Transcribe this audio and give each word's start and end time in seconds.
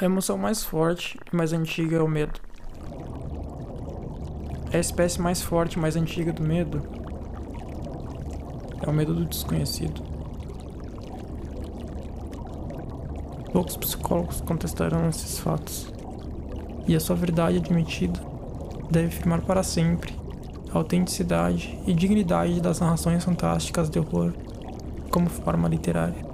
A 0.00 0.04
emoção 0.04 0.38
mais 0.38 0.62
forte 0.62 1.18
e 1.32 1.34
mais 1.34 1.52
antiga 1.52 1.96
é 1.96 2.00
o 2.00 2.06
medo. 2.06 2.40
A 4.72 4.78
espécie 4.78 5.20
mais 5.20 5.42
forte 5.42 5.72
e 5.72 5.78
mais 5.80 5.96
antiga 5.96 6.32
do 6.32 6.40
medo 6.40 6.80
é 8.80 8.88
o 8.88 8.92
medo 8.92 9.12
do 9.12 9.24
desconhecido. 9.24 10.00
Poucos 13.52 13.76
psicólogos 13.76 14.40
contestarão 14.40 15.08
esses 15.08 15.40
fatos, 15.40 15.92
e 16.86 16.94
a 16.94 17.00
sua 17.00 17.16
verdade 17.16 17.56
admitida 17.56 18.20
deve 18.88 19.10
firmar 19.10 19.40
para 19.42 19.64
sempre 19.64 20.14
a 20.72 20.78
autenticidade 20.78 21.76
e 21.88 21.92
dignidade 21.92 22.60
das 22.60 22.78
narrações 22.78 23.24
fantásticas 23.24 23.90
de 23.90 23.98
horror 23.98 24.32
como 25.10 25.28
forma 25.28 25.66
literária. 25.66 26.27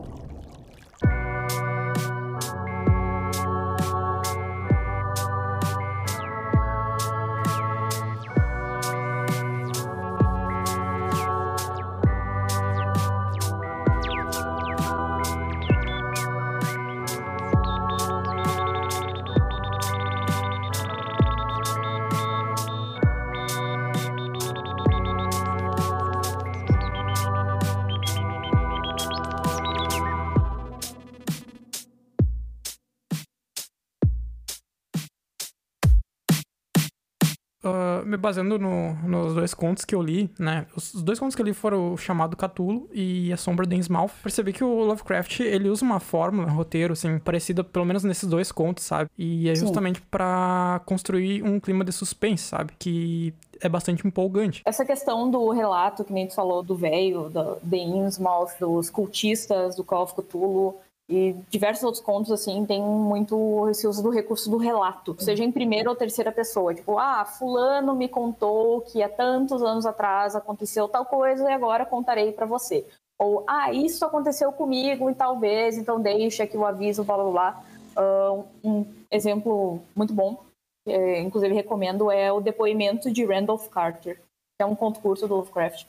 Me 38.14 38.20
baseando 38.20 38.58
no, 38.58 38.94
nos 39.06 39.34
dois 39.34 39.52
contos 39.52 39.84
que 39.84 39.94
eu 39.94 40.02
li, 40.02 40.30
né? 40.38 40.66
Os 40.76 41.02
dois 41.02 41.18
contos 41.18 41.34
que 41.34 41.42
eu 41.42 41.46
li 41.46 41.52
foram 41.52 41.92
o 41.92 41.96
chamado 41.96 42.36
Catulo 42.36 42.88
e 42.92 43.32
A 43.32 43.36
Sombra 43.36 43.66
de 43.66 43.76
Innsmouth. 43.76 44.10
Percebi 44.22 44.52
que 44.52 44.64
o 44.64 44.84
Lovecraft, 44.84 45.40
ele 45.40 45.68
usa 45.68 45.84
uma 45.84 46.00
fórmula, 46.00 46.48
um 46.48 46.54
roteiro, 46.54 46.92
assim, 46.92 47.18
parecida 47.18 47.62
pelo 47.64 47.84
menos 47.84 48.04
nesses 48.04 48.28
dois 48.28 48.50
contos, 48.52 48.84
sabe? 48.84 49.10
E 49.18 49.48
é 49.48 49.54
justamente 49.54 50.00
para 50.02 50.80
construir 50.86 51.42
um 51.42 51.58
clima 51.58 51.84
de 51.84 51.92
suspense, 51.92 52.44
sabe? 52.44 52.72
Que 52.78 53.34
é 53.60 53.68
bastante 53.68 54.06
empolgante. 54.06 54.62
Essa 54.64 54.84
questão 54.84 55.30
do 55.30 55.50
relato, 55.50 56.04
que 56.04 56.12
nem 56.12 56.26
tu 56.26 56.34
falou, 56.34 56.62
do 56.62 56.74
velho, 56.74 57.30
de 57.62 57.76
Innsmouth, 57.76 58.50
dos 58.60 58.90
cultistas, 58.90 59.76
do 59.76 59.84
Call 59.84 60.02
of 60.04 60.14
Cthulhu, 60.14 60.74
e 61.08 61.34
diversos 61.50 61.84
outros 61.84 62.02
contos, 62.02 62.32
assim, 62.32 62.64
tem 62.64 62.82
muito 62.82 63.68
esse 63.68 63.86
uso 63.86 64.02
do 64.02 64.08
recurso 64.08 64.50
do 64.50 64.56
relato, 64.56 65.14
seja 65.18 65.44
em 65.44 65.52
primeira 65.52 65.90
ou 65.90 65.96
terceira 65.96 66.32
pessoa. 66.32 66.74
Tipo, 66.74 66.98
ah, 66.98 67.24
fulano 67.26 67.94
me 67.94 68.08
contou 68.08 68.80
que 68.80 69.02
há 69.02 69.08
tantos 69.08 69.62
anos 69.62 69.84
atrás 69.84 70.34
aconteceu 70.34 70.88
tal 70.88 71.04
coisa 71.04 71.50
e 71.50 71.52
agora 71.52 71.84
contarei 71.84 72.32
para 72.32 72.46
você. 72.46 72.86
Ou, 73.18 73.44
ah, 73.46 73.70
isso 73.70 74.04
aconteceu 74.04 74.50
comigo 74.50 75.10
e 75.10 75.14
talvez, 75.14 75.76
então 75.76 76.00
deixa 76.00 76.46
que 76.46 76.56
o 76.56 76.64
aviso, 76.64 77.04
blá 77.04 77.16
blá 77.16 77.30
blá. 77.30 77.64
Uh, 77.96 78.44
um 78.64 78.86
exemplo 79.10 79.80
muito 79.94 80.12
bom, 80.12 80.42
que, 80.86 81.18
inclusive 81.18 81.54
recomendo, 81.54 82.10
é 82.10 82.32
o 82.32 82.40
depoimento 82.40 83.12
de 83.12 83.24
Randolph 83.24 83.68
Carter, 83.68 84.16
que 84.16 84.62
é 84.62 84.66
um 84.66 84.74
conto 84.74 85.00
curto 85.00 85.28
do 85.28 85.36
Lovecraft. 85.36 85.86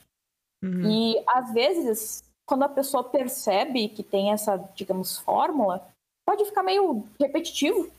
Uhum. 0.62 0.90
E 0.90 1.22
às 1.26 1.52
vezes 1.52 2.22
quando 2.46 2.62
a 2.62 2.68
pessoa 2.68 3.02
percebe 3.02 3.88
que 3.88 4.02
tem 4.02 4.32
essa, 4.32 4.56
digamos, 4.74 5.18
fórmula, 5.18 5.86
pode 6.26 6.44
ficar 6.44 6.62
meio 6.62 7.04
repetitivo, 7.20 7.90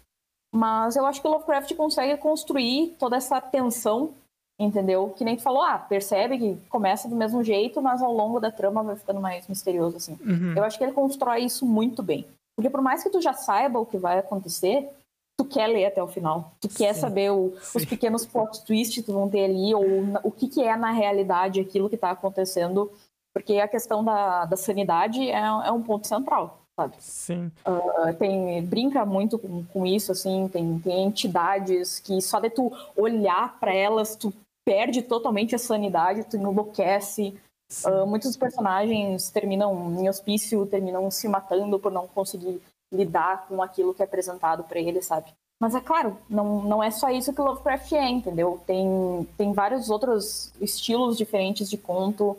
mas 0.53 0.95
eu 0.95 1.05
acho 1.05 1.21
que 1.21 1.27
o 1.27 1.31
Lovecraft 1.31 1.75
consegue 1.75 2.17
construir 2.17 2.95
toda 2.97 3.17
essa 3.17 3.39
tensão, 3.41 4.13
entendeu? 4.59 5.13
Que 5.16 5.25
nem 5.25 5.35
tu 5.35 5.44
falou, 5.44 5.61
ah, 5.61 5.77
percebe 5.77 6.38
que 6.38 6.55
começa 6.69 7.09
do 7.09 7.16
mesmo 7.16 7.44
jeito, 7.44 7.81
mas 7.81 8.01
ao 8.01 8.13
longo 8.13 8.39
da 8.39 8.49
trama 8.49 8.83
vai 8.83 8.95
ficando 8.95 9.19
mais 9.19 9.47
misterioso, 9.47 9.97
assim. 9.97 10.17
Uhum. 10.25 10.53
Eu 10.55 10.63
acho 10.63 10.77
que 10.77 10.83
ele 10.83 10.94
constrói 10.94 11.44
isso 11.44 11.66
muito 11.66 12.01
bem. 12.01 12.25
Porque 12.55 12.69
por 12.69 12.81
mais 12.81 13.03
que 13.03 13.09
tu 13.09 13.21
já 13.21 13.33
saiba 13.33 13.79
o 13.79 13.85
que 13.85 13.97
vai 13.97 14.17
acontecer, 14.17 14.89
tu 15.38 15.45
quer 15.45 15.67
ler 15.67 15.85
até 15.85 16.01
o 16.01 16.07
final. 16.07 16.53
Tu 16.59 16.69
quer 16.69 16.95
Sim. 16.95 17.01
saber 17.01 17.31
o, 17.31 17.53
os 17.75 17.85
pequenos 17.85 18.25
plot 18.25 18.66
twists 18.66 19.05
que 19.05 19.11
vão 19.11 19.29
ter 19.29 19.45
ali, 19.45 19.75
ou 19.75 19.85
o 20.23 20.31
que, 20.31 20.47
que 20.47 20.63
é 20.63 20.75
na 20.75 20.91
realidade 20.91 21.59
aquilo 21.59 21.89
que 21.89 21.97
tá 21.97 22.09
acontecendo 22.09 22.91
porque 23.37 23.59
a 23.59 23.67
questão 23.67 24.03
da, 24.03 24.45
da 24.45 24.57
sanidade 24.57 25.29
é, 25.29 25.37
é 25.37 25.71
um 25.71 25.83
ponto 25.83 26.07
central, 26.07 26.59
sabe? 26.75 26.95
Sim. 26.97 27.51
Uh, 27.67 28.11
tem, 28.17 28.65
brinca 28.65 29.05
muito 29.05 29.37
com, 29.37 29.63
com 29.65 29.85
isso, 29.85 30.11
assim, 30.11 30.49
tem, 30.51 30.79
tem 30.79 31.03
entidades 31.03 31.99
que 31.99 32.19
só 32.19 32.39
de 32.39 32.49
tu 32.49 32.71
olhar 32.95 33.59
para 33.59 33.71
elas, 33.71 34.15
tu 34.15 34.33
perde 34.65 35.03
totalmente 35.03 35.53
a 35.53 35.59
sanidade, 35.59 36.23
tu 36.23 36.35
enlouquece. 36.35 37.39
Uh, 37.85 38.07
muitos 38.07 38.35
personagens 38.35 39.29
terminam 39.29 39.95
em 39.99 40.09
hospício, 40.09 40.65
terminam 40.65 41.11
se 41.11 41.27
matando 41.27 41.77
por 41.77 41.91
não 41.91 42.07
conseguir 42.07 42.59
lidar 42.91 43.45
com 43.47 43.61
aquilo 43.61 43.93
que 43.93 44.01
é 44.01 44.05
apresentado 44.05 44.63
para 44.63 44.79
eles, 44.79 45.05
sabe? 45.05 45.31
Mas 45.59 45.75
é 45.75 45.79
claro, 45.79 46.17
não, 46.27 46.63
não 46.63 46.81
é 46.81 46.89
só 46.89 47.11
isso 47.11 47.33
que 47.33 47.41
Lovecraft 47.41 47.91
é, 47.93 48.09
entendeu? 48.09 48.59
Tem, 48.65 49.27
tem 49.37 49.53
vários 49.53 49.91
outros 49.91 50.51
estilos 50.59 51.17
diferentes 51.17 51.69
de 51.69 51.77
conto. 51.77 52.35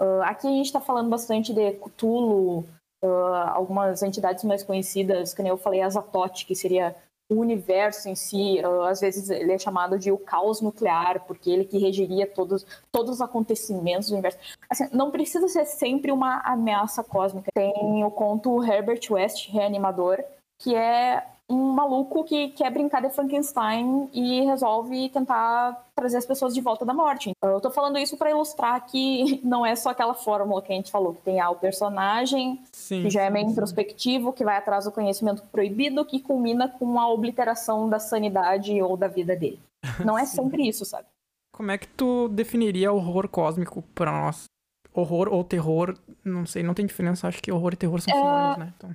Uh, 0.00 0.22
aqui 0.22 0.46
a 0.46 0.50
gente 0.50 0.66
está 0.66 0.80
falando 0.80 1.08
bastante 1.08 1.52
de 1.52 1.72
Cthulhu, 1.72 2.64
uh, 3.04 3.06
algumas 3.52 4.02
entidades 4.02 4.44
mais 4.44 4.62
conhecidas, 4.62 5.34
que 5.34 5.42
nem 5.42 5.50
eu 5.50 5.58
falei, 5.58 5.80
Azatoth, 5.82 6.44
que 6.46 6.54
seria 6.54 6.94
o 7.30 7.40
universo 7.40 8.08
em 8.08 8.14
si, 8.14 8.60
uh, 8.64 8.82
às 8.82 9.00
vezes 9.00 9.28
ele 9.28 9.52
é 9.52 9.58
chamado 9.58 9.98
de 9.98 10.10
o 10.10 10.16
caos 10.16 10.60
nuclear, 10.60 11.24
porque 11.26 11.50
ele 11.50 11.64
que 11.64 11.78
regeria 11.78 12.26
todos, 12.26 12.64
todos 12.90 13.16
os 13.16 13.20
acontecimentos 13.20 14.08
do 14.08 14.14
universo. 14.14 14.38
Assim, 14.70 14.88
não 14.92 15.10
precisa 15.10 15.46
ser 15.48 15.66
sempre 15.66 16.10
uma 16.10 16.40
ameaça 16.40 17.04
cósmica. 17.04 17.50
Tem 17.54 18.04
o 18.04 18.10
conto 18.10 18.64
Herbert 18.64 19.00
West, 19.10 19.50
Reanimador, 19.50 20.24
que 20.58 20.74
é 20.74 21.26
um 21.48 21.72
maluco 21.72 22.24
que 22.24 22.48
quer 22.50 22.70
brincar 22.70 23.00
de 23.00 23.08
Frankenstein 23.08 24.08
e 24.12 24.44
resolve 24.44 25.08
tentar 25.08 25.86
trazer 25.94 26.18
as 26.18 26.26
pessoas 26.26 26.52
de 26.52 26.60
volta 26.60 26.84
da 26.84 26.92
morte. 26.92 27.32
Eu 27.42 27.60
tô 27.60 27.70
falando 27.70 27.98
isso 27.98 28.16
para 28.18 28.30
ilustrar 28.30 28.84
que 28.86 29.40
não 29.44 29.64
é 29.64 29.74
só 29.74 29.90
aquela 29.90 30.14
fórmula 30.14 30.60
que 30.60 30.72
a 30.72 30.76
gente 30.76 30.90
falou, 30.90 31.14
que 31.14 31.22
tem 31.22 31.40
ah, 31.40 31.50
o 31.50 31.56
personagem, 31.56 32.62
sim, 32.70 33.02
que 33.02 33.10
já 33.10 33.22
é 33.22 33.30
meio 33.30 33.48
introspectivo, 33.48 34.32
que 34.32 34.44
vai 34.44 34.58
atrás 34.58 34.84
do 34.84 34.92
conhecimento 34.92 35.42
proibido, 35.50 36.04
que 36.04 36.20
culmina 36.20 36.68
com 36.68 37.00
a 37.00 37.08
obliteração 37.08 37.88
da 37.88 37.98
sanidade 37.98 38.80
ou 38.82 38.96
da 38.96 39.08
vida 39.08 39.34
dele. 39.34 39.60
Não 40.04 40.18
é 40.18 40.26
sempre 40.26 40.68
isso, 40.68 40.84
sabe? 40.84 41.06
Como 41.54 41.70
é 41.70 41.78
que 41.78 41.88
tu 41.88 42.28
definiria 42.28 42.92
horror 42.92 43.26
cósmico 43.28 43.82
para 43.94 44.12
nós? 44.12 44.44
Horror 44.92 45.28
ou 45.32 45.42
terror, 45.42 45.96
não 46.24 46.44
sei, 46.44 46.62
não 46.62 46.74
tem 46.74 46.84
diferença, 46.84 47.26
acho 47.26 47.42
que 47.42 47.50
horror 47.50 47.72
e 47.72 47.76
terror 47.76 48.00
são 48.00 48.14
sinônimos, 48.14 48.56
é... 48.56 48.60
né? 48.60 48.74
Então... 48.76 48.94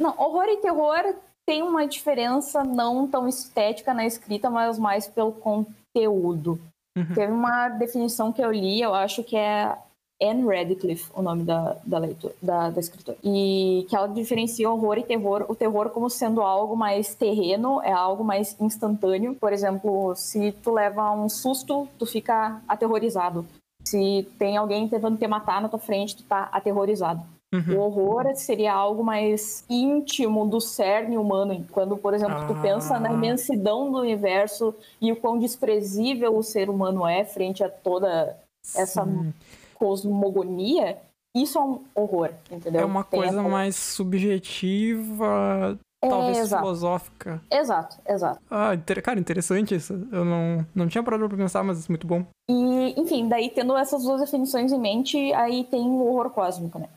Não, 0.00 0.10
horror 0.18 0.46
e 0.48 0.56
terror 0.58 1.14
tem 1.48 1.62
uma 1.62 1.86
diferença 1.86 2.62
não 2.62 3.08
tão 3.08 3.26
estética 3.26 3.94
na 3.94 4.04
escrita, 4.04 4.50
mas 4.50 4.78
mais 4.78 5.06
pelo 5.06 5.32
conteúdo. 5.32 6.60
Uhum. 6.94 7.14
Teve 7.14 7.32
uma 7.32 7.70
definição 7.70 8.30
que 8.30 8.42
eu 8.42 8.52
li, 8.52 8.82
eu 8.82 8.94
acho 8.94 9.24
que 9.24 9.34
é 9.34 9.74
Anne 10.20 10.44
Radcliffe, 10.44 11.10
o 11.14 11.22
nome 11.22 11.44
da, 11.44 11.78
da, 11.86 11.96
leitura, 11.96 12.34
da, 12.42 12.68
da 12.68 12.78
escritora. 12.78 13.16
E 13.24 13.86
que 13.88 13.96
ela 13.96 14.08
diferencia 14.08 14.70
horror 14.70 14.98
e 14.98 15.02
terror. 15.04 15.46
O 15.48 15.54
terror 15.54 15.88
como 15.88 16.10
sendo 16.10 16.42
algo 16.42 16.76
mais 16.76 17.14
terreno, 17.14 17.80
é 17.82 17.92
algo 17.92 18.22
mais 18.22 18.54
instantâneo. 18.60 19.34
Por 19.34 19.50
exemplo, 19.50 20.14
se 20.16 20.52
tu 20.52 20.70
leva 20.70 21.10
um 21.12 21.30
susto, 21.30 21.88
tu 21.98 22.04
fica 22.04 22.60
aterrorizado. 22.68 23.46
Se 23.86 24.28
tem 24.38 24.58
alguém 24.58 24.86
tentando 24.86 25.16
te 25.16 25.26
matar 25.26 25.62
na 25.62 25.68
tua 25.70 25.78
frente, 25.78 26.14
tu 26.14 26.24
tá 26.24 26.50
aterrorizado. 26.52 27.22
Uhum. 27.52 27.76
O 27.76 27.80
horror 27.80 28.30
seria 28.34 28.74
algo 28.74 29.02
mais 29.02 29.64
íntimo 29.70 30.46
do 30.46 30.60
cerne 30.60 31.16
humano. 31.16 31.64
Quando, 31.72 31.96
por 31.96 32.12
exemplo, 32.12 32.36
ah. 32.36 32.46
tu 32.46 32.54
pensa 32.60 33.00
na 33.00 33.10
imensidão 33.10 33.90
do 33.90 33.98
universo 33.98 34.74
e 35.00 35.10
o 35.10 35.16
quão 35.16 35.38
desprezível 35.38 36.36
o 36.36 36.42
ser 36.42 36.68
humano 36.68 37.06
é 37.06 37.24
frente 37.24 37.64
a 37.64 37.70
toda 37.70 38.36
essa 38.76 39.04
Sim. 39.04 39.32
cosmogonia, 39.74 40.98
isso 41.34 41.58
é 41.58 41.62
um 41.62 41.80
horror, 41.94 42.30
entendeu? 42.50 42.82
É 42.82 42.84
uma 42.84 43.04
Tem 43.04 43.20
coisa 43.20 43.42
mais 43.42 43.76
subjetiva, 43.76 45.78
é, 46.02 46.08
talvez 46.08 46.38
exato. 46.38 46.62
filosófica. 46.62 47.42
Exato, 47.50 47.96
exato. 48.06 48.40
Ah, 48.50 48.72
cara, 49.02 49.18
interessante 49.18 49.74
isso. 49.74 49.94
Eu 50.12 50.24
não, 50.24 50.66
não 50.74 50.86
tinha 50.86 51.02
parado 51.02 51.26
pra 51.28 51.36
pensar, 51.36 51.62
mas 51.62 51.86
é 51.86 51.88
muito 51.88 52.06
bom. 52.06 52.24
E, 52.50 53.00
enfim, 53.00 53.28
daí 53.28 53.50
tendo 53.50 53.76
essas 53.76 54.02
duas 54.02 54.20
definições 54.20 54.70
em 54.70 54.78
mente, 54.78 55.32
aí 55.32 55.64
tem 55.64 55.86
o 55.86 56.06
horror 56.06 56.30
cósmico, 56.30 56.78
né? 56.78 56.88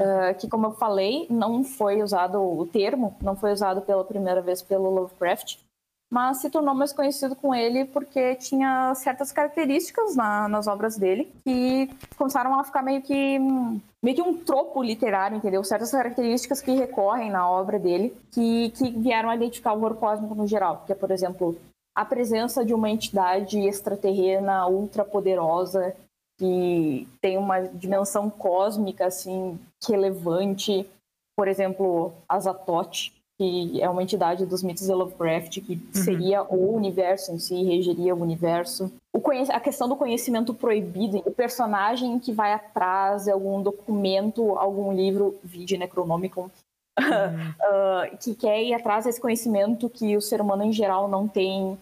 Uh, 0.00 0.34
que, 0.38 0.48
como 0.48 0.68
eu 0.68 0.70
falei, 0.72 1.26
não 1.28 1.62
foi 1.62 2.02
usado 2.02 2.40
o 2.40 2.66
termo, 2.66 3.14
não 3.20 3.36
foi 3.36 3.52
usado 3.52 3.82
pela 3.82 4.02
primeira 4.02 4.40
vez 4.40 4.62
pelo 4.62 4.88
Lovecraft, 4.88 5.58
mas 6.10 6.38
se 6.38 6.50
tornou 6.50 6.74
mais 6.74 6.92
conhecido 6.92 7.36
com 7.36 7.54
ele 7.54 7.84
porque 7.84 8.34
tinha 8.34 8.92
certas 8.96 9.30
características 9.30 10.16
na, 10.16 10.48
nas 10.48 10.66
obras 10.66 10.96
dele 10.96 11.32
que 11.44 11.88
começaram 12.16 12.58
a 12.58 12.64
ficar 12.64 12.82
meio 12.82 13.00
que 13.00 13.38
meio 14.02 14.16
que 14.16 14.22
um 14.22 14.36
tropo 14.36 14.82
literário, 14.82 15.36
entendeu? 15.36 15.62
Certas 15.62 15.92
características 15.92 16.60
que 16.60 16.72
recorrem 16.72 17.30
na 17.30 17.48
obra 17.48 17.78
dele, 17.78 18.16
que, 18.32 18.70
que 18.70 18.90
vieram 18.90 19.30
a 19.30 19.36
identificar 19.36 19.74
o 19.74 19.76
horror 19.76 19.96
cósmico 19.96 20.34
no 20.34 20.46
geral, 20.46 20.82
que 20.86 20.92
é, 20.92 20.96
por 20.96 21.10
exemplo, 21.10 21.56
a 21.94 22.04
presença 22.04 22.64
de 22.64 22.74
uma 22.74 22.90
entidade 22.90 23.60
extraterrena 23.60 24.66
ultra 24.66 25.04
poderosa 25.04 25.94
que 26.40 27.06
tem 27.20 27.36
uma 27.36 27.60
dimensão 27.60 28.30
cósmica 28.30 29.04
assim 29.04 29.60
relevante, 29.86 30.88
por 31.36 31.46
exemplo, 31.46 32.14
Azatoth, 32.26 33.12
que 33.38 33.80
é 33.80 33.88
uma 33.90 34.02
entidade 34.02 34.46
dos 34.46 34.62
mitos 34.62 34.86
de 34.86 34.92
Lovecraft, 34.92 35.60
que 35.60 35.74
uhum. 35.74 35.80
seria 35.92 36.42
o 36.42 36.74
universo 36.74 37.30
em 37.32 37.38
si, 37.38 37.62
regeria 37.62 38.14
o 38.14 38.22
universo. 38.22 38.90
O 39.14 39.22
a 39.50 39.60
questão 39.60 39.86
do 39.86 39.96
conhecimento 39.96 40.54
proibido, 40.54 41.18
o 41.26 41.30
personagem 41.30 42.18
que 42.18 42.32
vai 42.32 42.54
atrás 42.54 43.24
de 43.24 43.30
algum 43.30 43.62
documento, 43.62 44.56
algum 44.56 44.94
livro, 44.94 45.38
vídeo 45.44 45.78
Necronomicon, 45.78 46.50
uhum. 46.98 47.50
uh, 47.50 48.16
que 48.18 48.34
quer 48.34 48.62
ir 48.62 48.72
atrás 48.72 49.04
desse 49.04 49.20
conhecimento 49.20 49.90
que 49.90 50.16
o 50.16 50.22
ser 50.22 50.40
humano 50.40 50.64
em 50.64 50.72
geral 50.72 51.06
não 51.06 51.28
tem. 51.28 51.78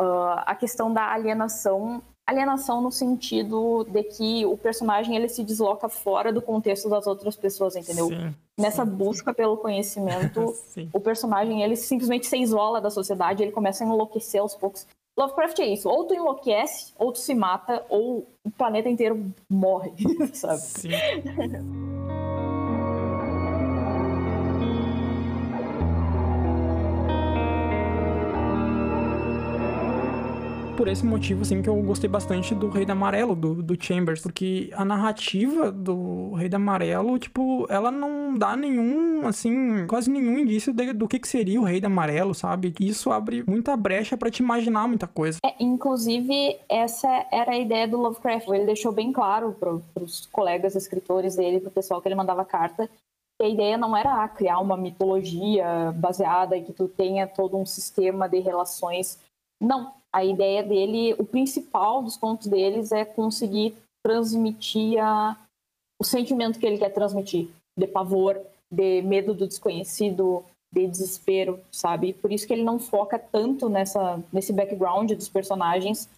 Uh, 0.00 0.34
a 0.46 0.56
questão 0.56 0.92
da 0.92 1.12
alienação 1.12 2.02
alienação 2.26 2.80
no 2.80 2.90
sentido 2.90 3.84
de 3.84 4.02
que 4.04 4.46
o 4.46 4.56
personagem 4.56 5.16
ele 5.16 5.28
se 5.28 5.42
desloca 5.42 5.88
fora 5.88 6.32
do 6.32 6.40
contexto 6.40 6.88
das 6.88 7.06
outras 7.06 7.36
pessoas, 7.36 7.76
entendeu? 7.76 8.08
Sim, 8.08 8.34
Nessa 8.58 8.84
sim, 8.84 8.90
busca 8.90 9.30
sim. 9.30 9.36
pelo 9.36 9.56
conhecimento, 9.56 10.54
o 10.92 11.00
personagem 11.00 11.62
ele 11.62 11.76
simplesmente 11.76 12.26
se 12.26 12.36
isola 12.36 12.80
da 12.80 12.90
sociedade, 12.90 13.42
ele 13.42 13.52
começa 13.52 13.84
a 13.84 13.86
enlouquecer 13.86 14.40
aos 14.40 14.54
poucos. 14.54 14.86
Lovecraft 15.18 15.58
é 15.58 15.66
isso, 15.66 15.88
ou 15.88 16.04
tu 16.04 16.14
enlouquece, 16.14 16.92
ou 16.98 17.12
tu 17.12 17.18
se 17.18 17.34
mata, 17.34 17.84
ou 17.90 18.26
o 18.44 18.50
planeta 18.50 18.88
inteiro 18.88 19.32
morre, 19.50 19.92
sabe? 20.32 20.60
Sim. 20.60 20.88
por 30.76 30.88
esse 30.88 31.04
motivo, 31.04 31.42
assim, 31.42 31.62
que 31.62 31.68
eu 31.68 31.76
gostei 31.82 32.08
bastante 32.08 32.54
do 32.54 32.68
Rei 32.68 32.84
da 32.84 32.92
Amarelo, 32.92 33.36
do, 33.36 33.62
do 33.62 33.82
Chambers, 33.82 34.20
porque 34.22 34.70
a 34.74 34.84
narrativa 34.84 35.70
do 35.70 36.32
Rei 36.34 36.48
da 36.48 36.56
Amarelo, 36.56 37.18
tipo, 37.18 37.66
ela 37.68 37.90
não 37.90 38.36
dá 38.36 38.56
nenhum, 38.56 39.26
assim, 39.26 39.86
quase 39.86 40.10
nenhum 40.10 40.38
indício 40.38 40.72
de, 40.72 40.92
do 40.92 41.06
que, 41.06 41.18
que 41.18 41.28
seria 41.28 41.60
o 41.60 41.64
Rei 41.64 41.80
da 41.80 41.88
Amarelo, 41.88 42.34
sabe? 42.34 42.74
Isso 42.80 43.12
abre 43.12 43.44
muita 43.46 43.76
brecha 43.76 44.16
para 44.16 44.30
te 44.30 44.42
imaginar 44.42 44.88
muita 44.88 45.06
coisa. 45.06 45.38
É, 45.44 45.54
inclusive, 45.60 46.58
essa 46.68 47.26
era 47.30 47.52
a 47.52 47.58
ideia 47.58 47.86
do 47.86 47.98
Lovecraft. 47.98 48.48
Ele 48.48 48.66
deixou 48.66 48.92
bem 48.92 49.12
claro 49.12 49.54
para 49.58 50.02
os 50.02 50.26
colegas 50.26 50.74
escritores 50.74 51.36
dele, 51.36 51.60
pro 51.60 51.70
pessoal 51.70 52.00
que 52.00 52.08
ele 52.08 52.14
mandava 52.14 52.44
carta, 52.44 52.88
a 53.40 53.48
ideia 53.48 53.76
não 53.76 53.96
era 53.96 54.26
criar 54.28 54.60
uma 54.60 54.76
mitologia 54.76 55.92
baseada 55.96 56.56
em 56.56 56.64
que 56.64 56.72
tu 56.72 56.88
tenha 56.88 57.26
todo 57.26 57.56
um 57.56 57.66
sistema 57.66 58.28
de 58.28 58.38
relações. 58.38 59.18
Não, 59.62 59.92
a 60.12 60.24
ideia 60.24 60.62
dele, 60.62 61.14
o 61.18 61.24
principal 61.24 62.02
dos 62.02 62.16
pontos 62.16 62.48
deles 62.48 62.90
é 62.90 63.04
conseguir 63.04 63.76
transmitir 64.04 64.98
a, 65.02 65.38
o 66.00 66.04
sentimento 66.04 66.58
que 66.58 66.66
ele 66.66 66.78
quer 66.78 66.90
transmitir, 66.90 67.48
de 67.78 67.86
pavor, 67.86 68.40
de 68.70 69.02
medo 69.02 69.32
do 69.32 69.46
desconhecido, 69.46 70.44
de 70.74 70.86
desespero, 70.88 71.60
sabe? 71.70 72.12
Por 72.12 72.32
isso 72.32 72.46
que 72.46 72.52
ele 72.52 72.64
não 72.64 72.78
foca 72.78 73.18
tanto 73.18 73.68
nessa, 73.68 74.20
nesse 74.32 74.52
background 74.52 75.12
dos 75.12 75.28
personagens 75.28 76.08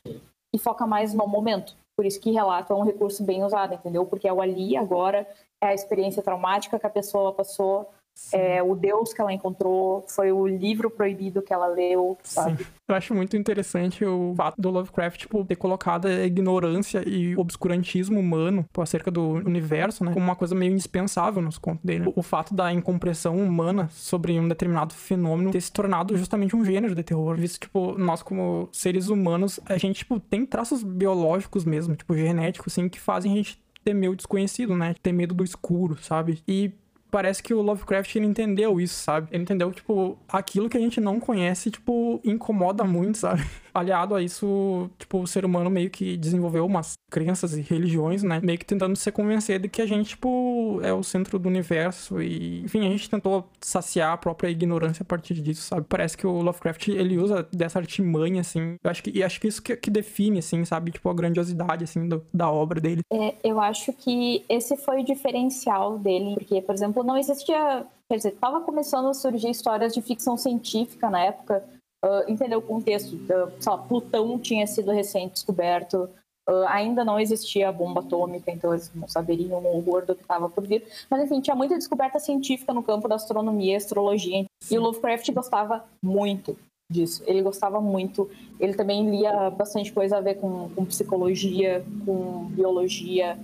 e 0.55 0.58
foca 0.58 0.87
mais 0.87 1.12
no 1.12 1.26
momento. 1.26 1.76
Por 1.96 2.06
isso 2.06 2.20
que 2.20 2.31
relato 2.31 2.73
é 2.73 2.76
um 2.76 2.85
recurso 2.85 3.23
bem 3.23 3.44
usado, 3.44 3.75
entendeu? 3.75 4.06
Porque 4.06 4.26
é 4.26 4.32
o 4.32 4.41
ali, 4.41 4.76
agora, 4.76 5.29
é 5.62 5.67
a 5.67 5.75
experiência 5.75 6.23
traumática 6.23 6.79
que 6.79 6.87
a 6.87 6.91
pessoa 6.91 7.32
passou, 7.32 7.91
é, 8.32 8.62
o 8.62 8.75
Deus 8.75 9.12
que 9.12 9.20
ela 9.20 9.32
encontrou, 9.32 10.05
foi 10.08 10.32
o 10.32 10.46
livro 10.46 10.90
proibido 10.90 11.43
que 11.43 11.52
ela 11.52 11.66
leu, 11.66 12.16
sabe? 12.22 12.64
Sim. 12.64 12.70
Eu 12.87 12.94
acho 12.94 13.14
muito 13.14 13.37
interessante 13.37 14.05
o 14.05 14.34
fato 14.37 14.61
do 14.61 14.70
Lovecraft, 14.70 15.20
tipo, 15.20 15.44
ter 15.44 15.56
colocado 15.56 16.06
a 16.06 16.25
ignorância 16.25 17.02
e 17.08 17.37
obscurantismo 17.37 18.20
humano 18.20 18.62
tipo, 18.64 18.82
acerca 18.82 19.11
do 19.11 19.22
universo, 19.22 20.05
né? 20.05 20.12
Como 20.12 20.25
uma 20.25 20.37
coisa 20.37 20.55
meio 20.55 20.72
indispensável 20.72 21.43
nos 21.43 21.58
contos 21.58 21.84
dele. 21.84 22.12
O 22.14 22.22
fato 22.22 22.55
da 22.55 22.72
incompreensão 22.72 23.37
humana 23.37 23.88
sobre 23.90 24.38
um 24.38 24.49
determinado 24.49 24.94
fenômeno 24.94 25.50
ter 25.50 25.60
se 25.60 25.72
tornado 25.72 26.17
justamente 26.17 26.55
um 26.55 26.64
gênero 26.64 26.94
de 26.94 27.02
terror. 27.02 27.37
Visto, 27.37 27.60
tipo, 27.60 27.96
nós 27.99 28.22
como 28.22 28.69
seres 28.72 29.08
humanos, 29.08 29.58
a 29.67 29.78
gente, 29.78 29.99
tipo, 29.99 30.20
tem 30.20 30.44
traços 30.44 30.82
biológicos 30.82 31.64
mesmo, 31.64 31.96
tipo, 31.96 32.14
genéticos, 32.14 32.72
assim, 32.72 32.88
que 32.88 33.00
fazem 33.00 33.32
a 33.32 33.37
gente 33.37 33.62
temer 33.82 34.10
o 34.10 34.17
desconhecido, 34.17 34.76
né? 34.76 34.94
Ter 35.02 35.12
medo 35.12 35.34
do 35.34 35.44
escuro, 35.44 35.96
sabe? 36.02 36.43
E 36.49 36.72
parece 37.14 37.40
que 37.40 37.55
o 37.55 37.62
Lovecraft 37.62 38.16
ele 38.16 38.26
entendeu 38.26 38.81
isso, 38.81 38.96
sabe? 38.96 39.28
Ele 39.31 39.44
entendeu 39.44 39.70
que, 39.70 39.76
tipo, 39.76 40.19
aquilo 40.28 40.69
que 40.69 40.76
a 40.76 40.81
gente 40.81 41.00
não 41.00 41.20
conhece, 41.20 41.70
tipo, 41.70 42.20
incomoda 42.25 42.82
muito, 42.82 43.19
sabe? 43.19 43.44
Aliado 43.74 44.14
a 44.14 44.22
isso, 44.22 44.88
tipo, 44.98 45.18
o 45.18 45.26
ser 45.26 45.44
humano 45.44 45.68
meio 45.68 45.90
que 45.90 46.16
desenvolveu 46.16 46.64
umas 46.64 46.94
crenças 47.10 47.54
e 47.54 47.60
religiões, 47.60 48.22
né? 48.22 48.40
Meio 48.42 48.58
que 48.58 48.64
tentando 48.64 48.96
se 48.96 49.10
convencer 49.10 49.58
de 49.58 49.68
que 49.68 49.82
a 49.82 49.86
gente, 49.86 50.10
tipo, 50.10 50.80
é 50.82 50.92
o 50.92 51.02
centro 51.02 51.38
do 51.38 51.48
universo 51.48 52.22
e, 52.22 52.60
enfim, 52.62 52.86
a 52.86 52.90
gente 52.90 53.10
tentou 53.10 53.48
saciar 53.60 54.12
a 54.12 54.16
própria 54.16 54.48
ignorância 54.48 55.02
a 55.02 55.06
partir 55.06 55.34
disso, 55.34 55.62
sabe? 55.62 55.86
Parece 55.88 56.16
que 56.16 56.26
o 56.26 56.40
Lovecraft, 56.40 56.88
ele 56.88 57.18
usa 57.18 57.48
dessa 57.52 57.78
artimanha, 57.78 58.40
assim. 58.40 58.76
Eu 58.82 58.90
acho 58.90 59.02
que, 59.02 59.10
e 59.10 59.22
acho 59.22 59.40
que 59.40 59.48
isso 59.48 59.62
que, 59.62 59.76
que 59.76 59.90
define, 59.90 60.38
assim, 60.38 60.64
sabe? 60.64 60.92
Tipo, 60.92 61.10
a 61.10 61.14
grandiosidade, 61.14 61.84
assim, 61.84 62.08
do, 62.08 62.24
da 62.32 62.50
obra 62.50 62.80
dele. 62.80 63.02
É, 63.12 63.34
eu 63.42 63.60
acho 63.60 63.92
que 63.92 64.44
esse 64.48 64.76
foi 64.76 65.02
o 65.02 65.04
diferencial 65.04 65.98
dele, 65.98 66.34
porque, 66.34 66.62
por 66.62 66.74
exemplo, 66.74 67.02
não 67.02 67.16
existia. 67.16 67.86
Quer 68.08 68.16
dizer, 68.16 68.34
estava 68.34 68.60
começando 68.60 69.08
a 69.08 69.14
surgir 69.14 69.50
histórias 69.50 69.94
de 69.94 70.02
ficção 70.02 70.36
científica 70.36 71.08
na 71.08 71.24
época. 71.24 71.64
Uh, 72.04 72.30
entendeu 72.30 72.58
o 72.58 72.62
contexto? 72.62 73.14
Uh, 73.14 73.50
lá, 73.64 73.78
Plutão 73.78 74.38
tinha 74.38 74.66
sido 74.66 74.90
recém 74.90 75.26
descoberto. 75.28 76.10
Uh, 76.46 76.66
ainda 76.68 77.02
não 77.02 77.18
existia 77.18 77.70
a 77.70 77.72
bomba 77.72 78.00
atômica, 78.00 78.50
então 78.50 78.74
eles 78.74 78.92
não 78.94 79.08
saberiam 79.08 79.58
o 79.58 79.78
horror 79.78 80.04
do 80.04 80.14
que 80.14 80.20
estava 80.20 80.46
por 80.50 80.66
vir. 80.66 80.84
Mas, 81.10 81.22
enfim, 81.22 81.40
tinha 81.40 81.56
muita 81.56 81.78
descoberta 81.78 82.18
científica 82.18 82.74
no 82.74 82.82
campo 82.82 83.08
da 83.08 83.14
astronomia 83.14 83.72
e 83.72 83.76
astrologia. 83.76 84.44
E 84.70 84.78
o 84.78 84.82
Lovecraft 84.82 85.32
gostava 85.32 85.82
muito 86.02 86.54
disso. 86.92 87.22
Ele 87.26 87.40
gostava 87.40 87.80
muito. 87.80 88.28
Ele 88.60 88.74
também 88.74 89.08
lia 89.08 89.48
bastante 89.48 89.90
coisa 89.90 90.18
a 90.18 90.20
ver 90.20 90.34
com, 90.34 90.68
com 90.74 90.84
psicologia, 90.84 91.82
com 92.05 92.44
biologia. 92.50 93.38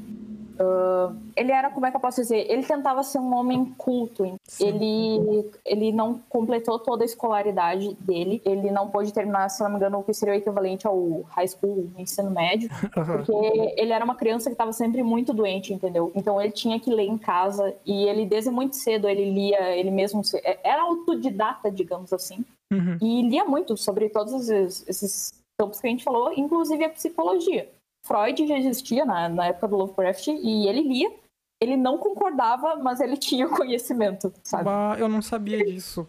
Uh, 0.60 1.16
ele 1.34 1.50
era, 1.52 1.70
como 1.70 1.86
é 1.86 1.90
que 1.90 1.96
eu 1.96 2.00
posso 2.00 2.20
dizer? 2.20 2.44
Ele 2.50 2.62
tentava 2.62 3.02
ser 3.02 3.18
um 3.18 3.34
homem 3.34 3.64
culto. 3.78 4.38
Ele, 4.60 5.50
ele 5.64 5.90
não 5.90 6.20
completou 6.28 6.78
toda 6.78 7.02
a 7.02 7.06
escolaridade 7.06 7.94
dele. 7.94 8.42
Ele 8.44 8.70
não 8.70 8.90
pôde 8.90 9.12
terminar, 9.12 9.48
se 9.48 9.62
não 9.62 9.70
me 9.70 9.76
engano, 9.76 9.98
o 9.98 10.02
que 10.02 10.12
seria 10.12 10.34
o 10.34 10.36
equivalente 10.36 10.86
ao 10.86 11.22
high 11.30 11.48
school, 11.48 11.90
ensino 11.96 12.30
médio. 12.30 12.68
Porque 12.92 13.74
ele 13.78 13.92
era 13.92 14.04
uma 14.04 14.14
criança 14.14 14.50
que 14.50 14.54
estava 14.54 14.72
sempre 14.72 15.02
muito 15.02 15.32
doente, 15.32 15.72
entendeu? 15.72 16.12
Então 16.14 16.38
ele 16.38 16.52
tinha 16.52 16.78
que 16.78 16.90
ler 16.90 17.06
em 17.06 17.16
casa. 17.16 17.74
E 17.86 18.04
ele, 18.04 18.26
desde 18.26 18.50
muito 18.50 18.76
cedo, 18.76 19.08
ele 19.08 19.30
lia, 19.30 19.74
ele 19.74 19.90
mesmo. 19.90 20.20
É, 20.44 20.58
era 20.62 20.82
autodidata, 20.82 21.70
digamos 21.70 22.12
assim. 22.12 22.44
Uhum. 22.70 22.98
E 23.00 23.22
lia 23.22 23.46
muito 23.46 23.78
sobre 23.78 24.10
todos 24.10 24.48
esses, 24.50 24.86
esses 24.86 25.32
campos 25.58 25.80
que 25.80 25.86
a 25.86 25.90
gente 25.90 26.04
falou, 26.04 26.32
inclusive 26.36 26.84
a 26.84 26.90
psicologia. 26.90 27.66
Freud 28.04 28.46
já 28.46 28.58
existia 28.58 29.04
na, 29.04 29.28
na 29.28 29.46
época 29.46 29.68
do 29.68 29.76
Lovecraft 29.76 30.28
e 30.28 30.68
ele 30.68 30.82
lia. 30.82 31.10
Ele 31.62 31.76
não 31.76 31.98
concordava, 31.98 32.76
mas 32.76 33.00
ele 33.00 33.16
tinha 33.18 33.48
conhecimento, 33.48 34.32
sabe? 34.42 34.64
Bah, 34.64 34.96
eu 34.98 35.08
não 35.08 35.22
sabia 35.22 35.64
disso. 35.64 36.06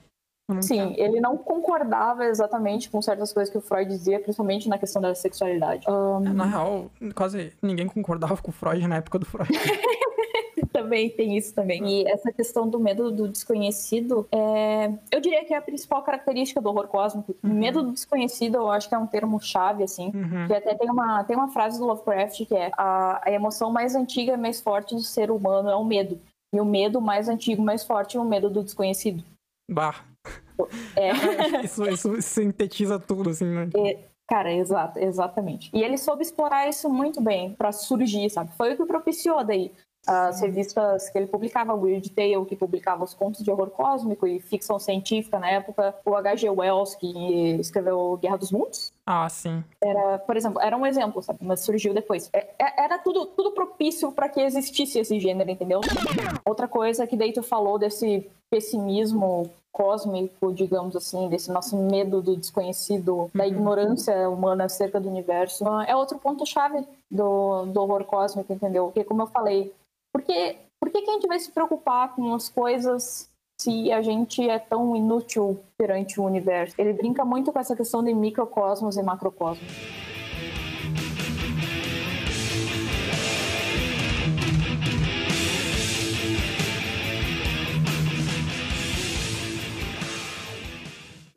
Não 0.50 0.62
Sim, 0.62 0.94
ele 0.98 1.22
não 1.22 1.38
concordava 1.38 2.26
exatamente 2.26 2.90
com 2.90 3.02
certas 3.02 3.32
coisas 3.32 3.50
que 3.50 3.58
o 3.58 3.62
Freud 3.62 3.90
dizia, 3.90 4.20
principalmente 4.20 4.68
na 4.68 4.78
questão 4.78 5.02
da 5.02 5.16
sexualidade. 5.16 5.90
Um... 5.90 6.20
Na 6.20 6.46
real, 6.46 6.92
quase 7.16 7.54
ninguém 7.62 7.88
concordava 7.88 8.36
com 8.42 8.50
o 8.50 8.54
Freud 8.54 8.86
na 8.86 8.98
época 8.98 9.20
do 9.20 9.26
Freud. 9.26 9.50
também 10.72 11.10
tem 11.10 11.38
isso 11.38 11.54
também. 11.54 11.86
E 11.88 12.08
essa 12.08 12.32
questão 12.32 12.68
do 12.68 12.80
medo 12.80 13.12
do 13.12 13.28
desconhecido, 13.28 14.28
é... 14.32 14.92
eu 15.12 15.20
diria 15.20 15.46
que 15.46 15.54
é 15.54 15.58
a 15.58 15.62
principal 15.62 16.02
característica 16.04 16.62
do 16.62 16.70
horror 16.70 16.88
cósmico. 16.88 17.36
Uhum. 17.44 17.54
Medo 17.54 17.84
do 17.84 17.92
desconhecido, 17.92 18.56
eu 18.56 18.72
acho 18.72 18.88
que 18.88 18.96
é 18.96 18.98
um 18.98 19.08
termo 19.08 19.40
chave, 19.40 19.84
assim. 19.84 20.12
Uhum. 20.14 20.48
Que 20.48 20.54
até 20.54 20.76
tem 20.76 20.90
uma, 20.90 21.24
tem 21.24 21.36
uma 21.36 21.50
frase 21.50 21.80
do 21.80 21.86
Lovecraft 21.86 22.46
que 22.46 22.56
é 22.56 22.72
a, 22.78 23.22
a 23.24 23.32
emoção 23.32 23.72
mais 23.72 23.96
antiga 23.96 24.34
e 24.34 24.38
mais 24.38 24.62
forte 24.62 24.96
do 24.96 25.02
ser 25.02 25.32
humano 25.32 25.70
é 25.70 25.76
o 25.76 25.84
medo. 25.84 26.20
E 26.54 26.60
o 26.60 26.66
medo 26.66 27.00
mais 27.00 27.30
antigo, 27.30 27.62
mais 27.62 27.84
forte 27.84 28.18
é 28.18 28.20
o 28.20 28.26
medo 28.26 28.50
do 28.50 28.64
desconhecido. 28.64 29.24
Bah. 29.70 30.04
É. 30.96 31.12
isso, 31.64 31.84
isso 31.86 32.22
sintetiza 32.22 33.00
tudo, 33.00 33.30
assim, 33.30 33.46
né? 33.46 33.70
É, 33.76 34.00
cara, 34.28 34.54
exato, 34.54 35.00
exatamente. 35.00 35.70
E 35.74 35.82
ele 35.82 35.98
soube 35.98 36.24
explorar 36.24 36.68
isso 36.68 36.90
muito 36.90 37.22
bem 37.22 37.54
para 37.54 37.72
surgir, 37.72 38.30
sabe? 38.30 38.52
Foi 38.58 38.74
o 38.74 38.78
que 38.78 38.86
propiciou 38.86 39.44
daí 39.44 39.72
as 40.06 40.42
revistas 40.42 41.10
que 41.10 41.18
ele 41.18 41.28
publicava, 41.28 41.74
Weird 41.74 42.10
Tale, 42.10 42.46
que 42.46 42.56
publicava 42.56 43.04
os 43.04 43.14
contos 43.14 43.44
de 43.44 43.52
horror 43.52 43.70
cósmico 43.70 44.26
e 44.26 44.40
ficção 44.40 44.80
científica 44.80 45.38
na 45.38 45.50
época, 45.50 45.96
o 46.04 46.16
H.G. 46.16 46.50
Wells, 46.50 46.96
que 46.96 47.56
escreveu 47.60 48.18
Guerra 48.22 48.38
dos 48.38 48.52
Mundos, 48.52 48.92
Ah, 49.06 49.30
sim. 49.30 49.64
Era, 49.82 50.18
por 50.20 50.36
exemplo, 50.36 50.60
era 50.62 50.76
um 50.76 50.86
exemplo, 50.86 51.22
sabe? 51.22 51.40
Mas 51.42 51.60
surgiu 51.62 51.94
depois. 51.94 52.30
É, 52.34 52.48
é, 52.58 52.84
era 52.84 52.98
tudo, 52.98 53.26
tudo 53.28 53.52
propício 53.52 54.12
para 54.12 54.28
que 54.28 54.42
existisse 54.42 55.00
esse 55.00 55.20
gênero, 55.20 55.50
entendeu? 55.50 55.82
Outra 56.44 56.68
coisa 56.68 57.06
que 57.06 57.16
daí 57.16 57.32
tu 57.32 57.44
falou 57.44 57.78
desse 57.78 58.28
pessimismo 58.50 59.50
cósmico, 59.72 60.52
digamos 60.52 60.96
assim, 60.96 61.30
desse 61.30 61.50
nosso 61.50 61.78
medo 61.78 62.22
do 62.22 62.36
desconhecido, 62.36 63.32
da 63.34 63.44
uhum. 63.44 63.50
ignorância 63.50 64.30
humana 64.30 64.66
acerca 64.66 65.00
do 65.00 65.10
universo, 65.10 65.64
é 65.88 65.96
outro 65.96 66.20
ponto-chave 66.20 66.86
do, 67.10 67.66
do 67.68 67.82
horror 67.82 68.04
cósmico, 68.04 68.52
entendeu? 68.52 68.86
Porque, 68.86 69.04
como 69.04 69.22
eu 69.22 69.28
falei, 69.28 69.74
por 70.12 70.22
que, 70.22 70.58
por 70.80 70.92
que, 70.92 71.02
que 71.02 71.10
a 71.10 71.14
gente 71.14 71.28
vai 71.28 71.40
se 71.40 71.52
preocupar 71.52 72.14
com 72.16 72.34
as 72.34 72.50
coisas 72.50 73.30
se 73.60 73.92
a 73.92 74.02
gente 74.02 74.48
é 74.50 74.60
tão 74.60 74.96
inútil 74.96 75.64
perante 75.78 76.20
o 76.20 76.24
universo. 76.24 76.76
Ele 76.78 76.94
brinca 76.94 77.24
muito 77.24 77.52
com 77.52 77.60
essa 77.60 77.76
questão 77.76 78.04
de 78.04 78.14
microcosmos 78.14 78.98
e 78.98 79.04
macrocosmos. 79.04 79.72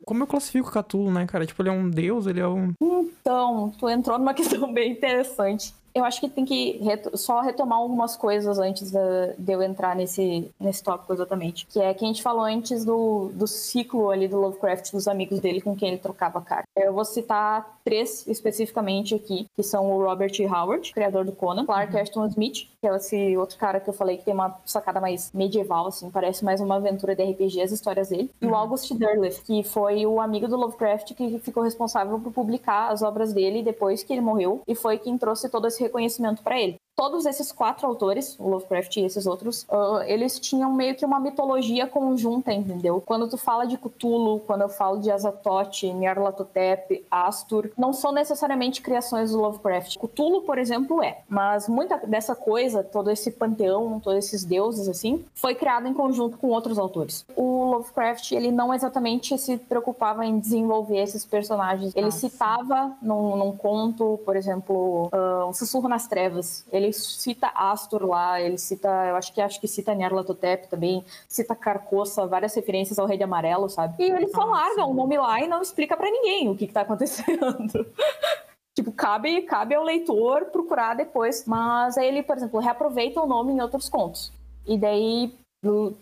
Como 0.03 0.23
eu 0.23 0.27
classifico 0.27 0.69
o 0.69 0.71
Cthulhu, 0.71 1.11
né, 1.11 1.25
cara? 1.25 1.45
Tipo, 1.45 1.61
ele 1.61 1.69
é 1.69 1.71
um 1.71 1.89
deus, 1.89 2.27
ele 2.27 2.39
é 2.39 2.47
um... 2.47 2.73
Então, 2.81 3.71
tu 3.79 3.89
entrou 3.89 4.17
numa 4.19 4.33
questão 4.33 4.71
bem 4.71 4.91
interessante 4.91 5.73
eu 5.95 6.03
acho 6.03 6.19
que 6.19 6.27
tem 6.27 6.43
que 6.43 6.77
só 7.13 7.39
retomar 7.39 7.77
algumas 7.77 8.17
coisas 8.17 8.59
antes 8.59 8.91
de, 8.91 8.97
de, 9.37 9.53
eu 9.53 9.63
entrar 9.63 9.95
nesse, 9.95 10.51
nesse 10.59 10.83
tópico 10.83 11.13
exatamente. 11.13 11.65
Que 11.67 11.79
é 11.79 11.93
que 11.93 12.03
a 12.03 12.07
gente 12.07 12.21
falou 12.21 12.43
antes 12.43 12.83
do, 12.83 13.31
do 13.33 13.47
ciclo 13.47 14.09
ali 14.09 14.27
do 14.27 14.37
Lovecraft, 14.37 14.91
dos 14.91 15.07
amigos 15.07 15.39
dele 15.39 15.61
com 15.61 15.73
quem 15.73 15.89
ele 15.89 15.97
trocava 15.97 16.41
carta. 16.41 16.67
Eu 16.75 16.93
vou 16.93 17.05
citar 17.05 17.79
três 17.85 18.27
especificamente 18.27 19.15
aqui, 19.15 19.47
que 19.55 19.63
são 19.63 19.89
o 19.89 20.03
Robert 20.03 20.33
E. 20.37 20.45
Howard, 20.45 20.91
criador 20.91 21.23
do 21.23 21.31
Conan, 21.31 21.65
Clark 21.65 21.93
uhum. 21.93 22.01
Ashton 22.01 22.25
Smith, 22.27 22.67
que 22.81 22.87
é 22.87 22.95
esse 22.95 23.37
outro 23.37 23.57
cara 23.57 23.79
que 23.79 23.89
eu 23.89 23.93
falei 23.93 24.17
que 24.17 24.25
tem 24.25 24.33
uma 24.33 24.57
sacada 24.65 24.99
mais 24.99 25.31
medieval, 25.33 25.87
assim, 25.87 26.09
parece 26.09 26.43
mais 26.43 26.59
uma 26.59 26.75
aventura 26.75 27.15
de 27.15 27.23
RPG, 27.23 27.61
as 27.61 27.71
histórias 27.71 28.09
dele, 28.09 28.23
uhum. 28.23 28.29
e 28.41 28.45
o 28.47 28.49
uhum. 28.49 28.55
August 28.55 28.91
Derleth, 28.91 29.43
que 29.45 29.63
foi 29.63 30.05
o 30.05 30.19
amigo 30.19 30.47
do 30.47 30.57
Lovecraft 30.57 31.13
que 31.13 31.39
ficou 31.39 31.63
responsável 31.63 32.19
por 32.19 32.33
publicar 32.33 32.89
as 32.89 33.01
obras 33.01 33.31
dele 33.31 33.63
depois 33.63 34.03
que 34.03 34.11
ele 34.11 34.21
morreu, 34.21 34.61
e 34.67 34.75
foi 34.75 34.97
quem 34.97 35.17
trouxe 35.17 35.47
todo 35.47 35.67
esse 35.67 35.84
reconhecimento 35.85 36.43
para 36.43 36.59
ele 36.59 36.75
todos 36.95 37.25
esses 37.25 37.51
quatro 37.51 37.87
autores, 37.87 38.35
o 38.39 38.47
Lovecraft 38.47 38.97
e 38.97 39.01
esses 39.01 39.25
outros, 39.25 39.63
uh, 39.63 40.01
eles 40.05 40.39
tinham 40.39 40.73
meio 40.73 40.95
que 40.95 41.05
uma 41.05 41.19
mitologia 41.19 41.87
conjunta, 41.87 42.53
entendeu? 42.53 43.01
Quando 43.05 43.27
tu 43.27 43.37
fala 43.37 43.65
de 43.65 43.77
Cthulhu, 43.77 44.39
quando 44.39 44.61
eu 44.61 44.69
falo 44.69 44.99
de 44.99 45.11
Azatoth, 45.11 45.83
Nyarlathotep, 45.83 47.05
Astur, 47.11 47.69
não 47.77 47.93
são 47.93 48.11
necessariamente 48.11 48.81
criações 48.81 49.31
do 49.31 49.39
Lovecraft. 49.39 49.97
Cthulhu, 49.97 50.41
por 50.41 50.57
exemplo, 50.57 51.03
é, 51.03 51.19
mas 51.27 51.67
muita 51.67 51.97
dessa 51.97 52.35
coisa, 52.35 52.83
todo 52.83 53.11
esse 53.11 53.31
panteão, 53.31 53.99
todos 53.99 54.25
esses 54.25 54.43
deuses 54.43 54.87
assim, 54.87 55.25
foi 55.33 55.55
criado 55.55 55.87
em 55.87 55.93
conjunto 55.93 56.37
com 56.37 56.47
outros 56.47 56.77
autores. 56.77 57.25
O 57.35 57.65
Lovecraft, 57.71 58.31
ele 58.31 58.51
não 58.51 58.73
exatamente 58.73 59.37
se 59.37 59.57
preocupava 59.57 60.25
em 60.25 60.39
desenvolver 60.39 60.99
esses 61.01 61.25
personagens. 61.25 61.93
Ele 61.95 62.07
ah, 62.07 62.11
citava 62.11 62.95
num, 63.01 63.35
num, 63.35 63.55
conto, 63.55 64.19
por 64.25 64.35
exemplo, 64.35 65.09
uh, 65.13 65.47
Um 65.47 65.53
Sussurro 65.53 65.87
nas 65.87 66.07
Trevas. 66.07 66.65
Ele 66.71 66.84
ele 66.85 66.93
cita 66.93 67.51
Astor 67.53 68.05
lá, 68.05 68.41
ele 68.41 68.57
cita, 68.57 68.87
eu 69.07 69.15
acho 69.15 69.33
que 69.33 69.41
acho 69.41 69.59
que 69.59 69.67
cita 69.67 69.93
Nyarlathotep 69.93 70.67
também, 70.67 71.03
cita 71.27 71.55
Carcoça, 71.55 72.25
várias 72.25 72.55
referências 72.55 72.97
ao 72.97 73.05
Rei 73.05 73.17
de 73.17 73.23
Amarelo, 73.23 73.69
sabe? 73.69 73.95
E 73.99 74.09
ele 74.09 74.27
só 74.29 74.41
ah, 74.41 74.45
larga 74.45 74.85
o 74.85 74.93
nome 74.93 75.17
lá 75.17 75.41
e 75.41 75.47
não 75.47 75.61
explica 75.61 75.97
para 75.97 76.09
ninguém 76.09 76.49
o 76.49 76.55
que, 76.55 76.67
que 76.67 76.73
tá 76.73 76.81
acontecendo. 76.81 77.85
Tipo, 78.75 78.91
cabe, 78.91 79.41
cabe 79.43 79.73
ao 79.73 79.85
leitor 79.85 80.47
procurar 80.47 80.95
depois. 80.95 81.45
Mas 81.45 81.97
aí 81.97 82.07
ele, 82.07 82.21
por 82.21 82.35
exemplo, 82.35 82.59
reaproveita 82.59 83.21
o 83.21 83.25
nome 83.25 83.53
em 83.53 83.61
outros 83.61 83.87
contos. 83.87 84.33
E 84.67 84.77
daí, 84.77 85.33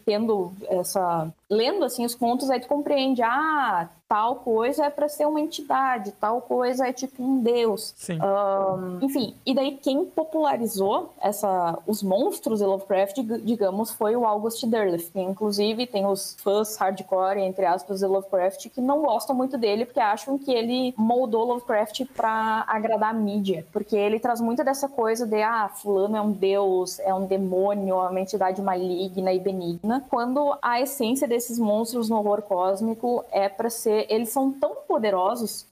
tendo 0.04 0.52
essa. 0.68 1.32
Lendo 1.54 1.86
assim 1.86 2.06
os 2.06 2.16
contos, 2.16 2.50
aí 2.50 2.60
tu 2.60 2.68
compreende, 2.68 3.22
ah, 3.22 3.90
tal 4.14 4.36
coisa 4.36 4.86
é 4.86 4.90
para 4.92 5.10
ser 5.10 5.26
uma 5.26 5.42
entidade, 5.42 6.12
tal 6.20 6.40
coisa 6.42 6.88
é 6.88 6.94
tipo 6.94 7.24
um 7.24 7.42
deus. 7.42 7.96
Sim. 7.98 8.20
Um, 8.22 9.04
enfim, 9.04 9.36
e 9.44 9.56
daí 9.56 9.78
quem 9.78 10.06
popularizou 10.06 11.12
essa, 11.20 11.80
os 11.88 12.04
monstros 12.04 12.60
de 12.60 12.66
Lovecraft, 12.66 13.18
digamos, 13.44 13.90
foi 13.90 14.16
o 14.16 14.24
August 14.24 14.66
Derleth. 14.68 15.12
Que, 15.12 15.20
inclusive, 15.20 15.88
tem 15.88 16.06
os 16.06 16.38
fãs 16.44 16.78
hardcore, 16.78 17.40
entre 17.40 17.66
aspas, 17.66 18.02
de 18.02 18.06
Lovecraft, 18.06 18.70
que 18.70 18.80
não 18.80 19.02
gostam 19.02 19.36
muito 19.36 19.58
dele 19.58 19.84
porque 19.84 20.00
acham 20.00 20.38
que 20.38 20.52
ele 20.52 20.94
moldou 20.96 21.46
Lovecraft 21.46 22.06
para 22.16 22.66
agradar 22.68 23.10
a 23.10 23.14
mídia. 23.14 23.66
Porque 23.72 23.96
ele 23.96 24.20
traz 24.20 24.40
muito 24.40 24.64
dessa 24.64 24.88
coisa 24.88 25.26
de, 25.26 25.42
ah, 25.42 25.70
fulano 25.70 26.16
é 26.16 26.22
um 26.22 26.32
deus, 26.32 27.00
é 27.00 27.14
um 27.14 27.26
demônio, 27.26 27.96
é 27.96 28.10
uma 28.10 28.22
entidade 28.22 28.62
maligna 28.62 29.34
e 29.34 29.40
benigna, 29.40 30.06
quando 30.08 30.56
a 30.62 30.80
essência 30.80 31.28
desses 31.44 31.60
monstros 31.60 32.10
no 32.10 32.18
horror 32.18 32.42
cósmico 32.42 33.24
é 33.32 33.50
para 33.50 33.70
ser 33.70 34.06
eles 34.10 34.30
são 34.30 34.52
tão 34.52 34.76
poderosos 34.88 35.66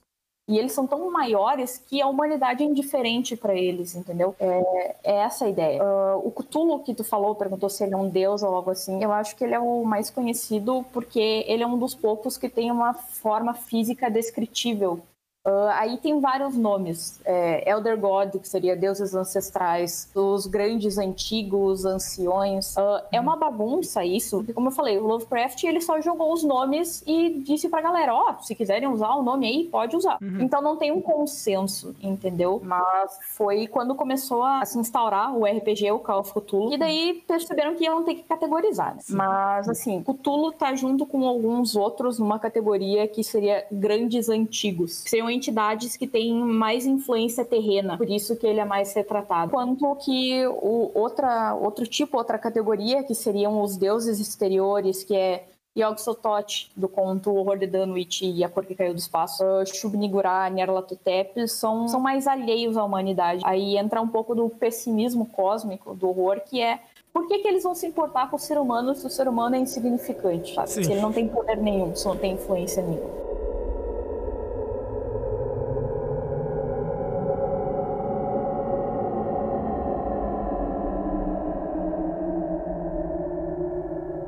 e 0.48 0.58
eles 0.58 0.72
são 0.72 0.86
tão 0.86 1.10
maiores 1.10 1.78
que 1.78 2.02
a 2.02 2.06
humanidade 2.06 2.62
é 2.62 2.66
indiferente 2.66 3.36
para 3.36 3.54
eles, 3.54 3.94
entendeu? 3.94 4.34
É, 4.40 4.96
é, 5.04 5.16
essa 5.22 5.44
a 5.44 5.48
ideia. 5.48 5.82
Uh, 5.82 6.26
o 6.26 6.32
Cthulhu 6.32 6.80
que 6.80 6.94
tu 6.94 7.04
falou, 7.04 7.34
perguntou 7.34 7.70
se 7.70 7.84
ele 7.84 7.94
é 7.94 7.96
um 7.96 8.08
deus 8.08 8.42
ou 8.42 8.54
algo 8.54 8.70
assim, 8.70 9.02
eu 9.02 9.12
acho 9.12 9.36
que 9.36 9.44
ele 9.44 9.54
é 9.54 9.60
o 9.60 9.84
mais 9.84 10.10
conhecido 10.10 10.84
porque 10.92 11.44
ele 11.46 11.62
é 11.62 11.66
um 11.66 11.78
dos 11.78 11.94
poucos 11.94 12.36
que 12.36 12.48
tem 12.48 12.70
uma 12.70 12.92
forma 12.92 13.54
física 13.54 14.10
descritível 14.10 15.00
Uh, 15.44 15.70
aí 15.74 15.96
tem 15.96 16.20
vários 16.20 16.56
nomes. 16.56 17.20
É, 17.24 17.68
Elder 17.68 17.98
God, 17.98 18.36
que 18.36 18.48
seria 18.48 18.76
deuses 18.76 19.12
ancestrais, 19.12 20.08
os 20.14 20.46
grandes 20.46 20.98
antigos, 20.98 21.84
anciões. 21.84 22.76
Uh, 22.76 23.02
é 23.10 23.20
uma 23.20 23.36
bagunça 23.36 24.04
isso, 24.04 24.38
porque 24.38 24.52
como 24.52 24.68
eu 24.68 24.72
falei, 24.72 24.98
o 24.98 25.06
Lovecraft 25.06 25.64
ele 25.64 25.80
só 25.80 26.00
jogou 26.00 26.32
os 26.32 26.44
nomes 26.44 27.02
e 27.06 27.40
disse 27.40 27.68
pra 27.68 27.80
galera, 27.80 28.14
ó, 28.14 28.36
oh, 28.38 28.42
se 28.42 28.54
quiserem 28.54 28.88
usar 28.88 29.14
o 29.14 29.22
nome 29.22 29.46
aí, 29.46 29.64
pode 29.64 29.96
usar. 29.96 30.18
Uhum. 30.22 30.42
Então 30.42 30.62
não 30.62 30.76
tem 30.76 30.92
um 30.92 31.00
consenso, 31.00 31.94
entendeu? 32.00 32.60
Mas 32.62 33.18
foi 33.36 33.66
quando 33.66 33.96
começou 33.96 34.44
a 34.44 34.64
se 34.64 34.78
instaurar 34.78 35.36
o 35.36 35.44
RPG, 35.44 35.90
o 35.90 35.98
Call 35.98 36.20
of 36.20 36.32
Cthulhu, 36.32 36.72
e 36.72 36.78
daí 36.78 37.22
perceberam 37.26 37.74
que 37.74 37.84
iam 37.84 38.04
ter 38.04 38.14
que 38.14 38.22
categorizar. 38.22 38.94
Né? 38.94 39.02
Mas 39.08 39.68
assim, 39.68 40.02
Cthulhu 40.04 40.52
tá 40.52 40.72
junto 40.76 41.04
com 41.04 41.26
alguns 41.26 41.74
outros 41.74 42.20
numa 42.20 42.38
categoria 42.38 43.08
que 43.08 43.24
seria 43.24 43.66
grandes 43.72 44.28
antigos, 44.28 45.02
que 45.02 45.10
seriam 45.10 45.31
entidades 45.32 45.96
que 45.96 46.06
têm 46.06 46.34
mais 46.34 46.86
influência 46.86 47.44
terrena, 47.44 47.96
por 47.96 48.08
isso 48.08 48.36
que 48.36 48.46
ele 48.46 48.60
é 48.60 48.64
mais 48.64 48.92
retratado. 48.94 49.50
Quanto 49.50 49.96
que 49.96 50.46
o 50.46 50.90
outra, 50.94 51.54
outro 51.54 51.86
tipo, 51.86 52.16
outra 52.16 52.38
categoria, 52.38 53.02
que 53.02 53.14
seriam 53.14 53.62
os 53.62 53.76
deuses 53.76 54.20
exteriores, 54.20 55.02
que 55.02 55.14
é 55.16 55.46
Yog-Sothoth, 55.76 56.70
do 56.76 56.86
conto 56.86 57.30
O 57.30 57.36
Horror 57.36 57.58
de 57.58 57.66
Dunwich 57.66 58.26
e 58.26 58.44
A 58.44 58.48
Cor 58.48 58.64
que 58.64 58.74
Caiu 58.74 58.92
do 58.92 58.98
Espaço, 58.98 59.42
Shub-Niggurath, 59.66 60.52
Nyarlathotep, 60.52 61.48
são, 61.48 61.88
são 61.88 61.98
mais 61.98 62.26
alheios 62.26 62.76
à 62.76 62.84
humanidade. 62.84 63.42
Aí 63.44 63.78
entra 63.78 64.00
um 64.00 64.08
pouco 64.08 64.34
do 64.34 64.50
pessimismo 64.50 65.24
cósmico, 65.26 65.94
do 65.94 66.08
horror, 66.08 66.40
que 66.44 66.60
é 66.60 66.80
por 67.12 67.28
que, 67.28 67.38
que 67.38 67.48
eles 67.48 67.62
vão 67.62 67.74
se 67.74 67.86
importar 67.86 68.30
com 68.30 68.36
o 68.36 68.38
ser 68.38 68.58
humano 68.58 68.94
se 68.94 69.06
o 69.06 69.10
ser 69.10 69.28
humano 69.28 69.54
é 69.54 69.58
insignificante? 69.58 70.54
Se 70.66 70.80
ele 70.80 71.00
não 71.00 71.12
tem 71.12 71.28
poder 71.28 71.56
nenhum, 71.56 71.94
se 71.94 72.06
não 72.06 72.16
tem 72.16 72.32
influência 72.32 72.82
nenhuma. 72.82 73.10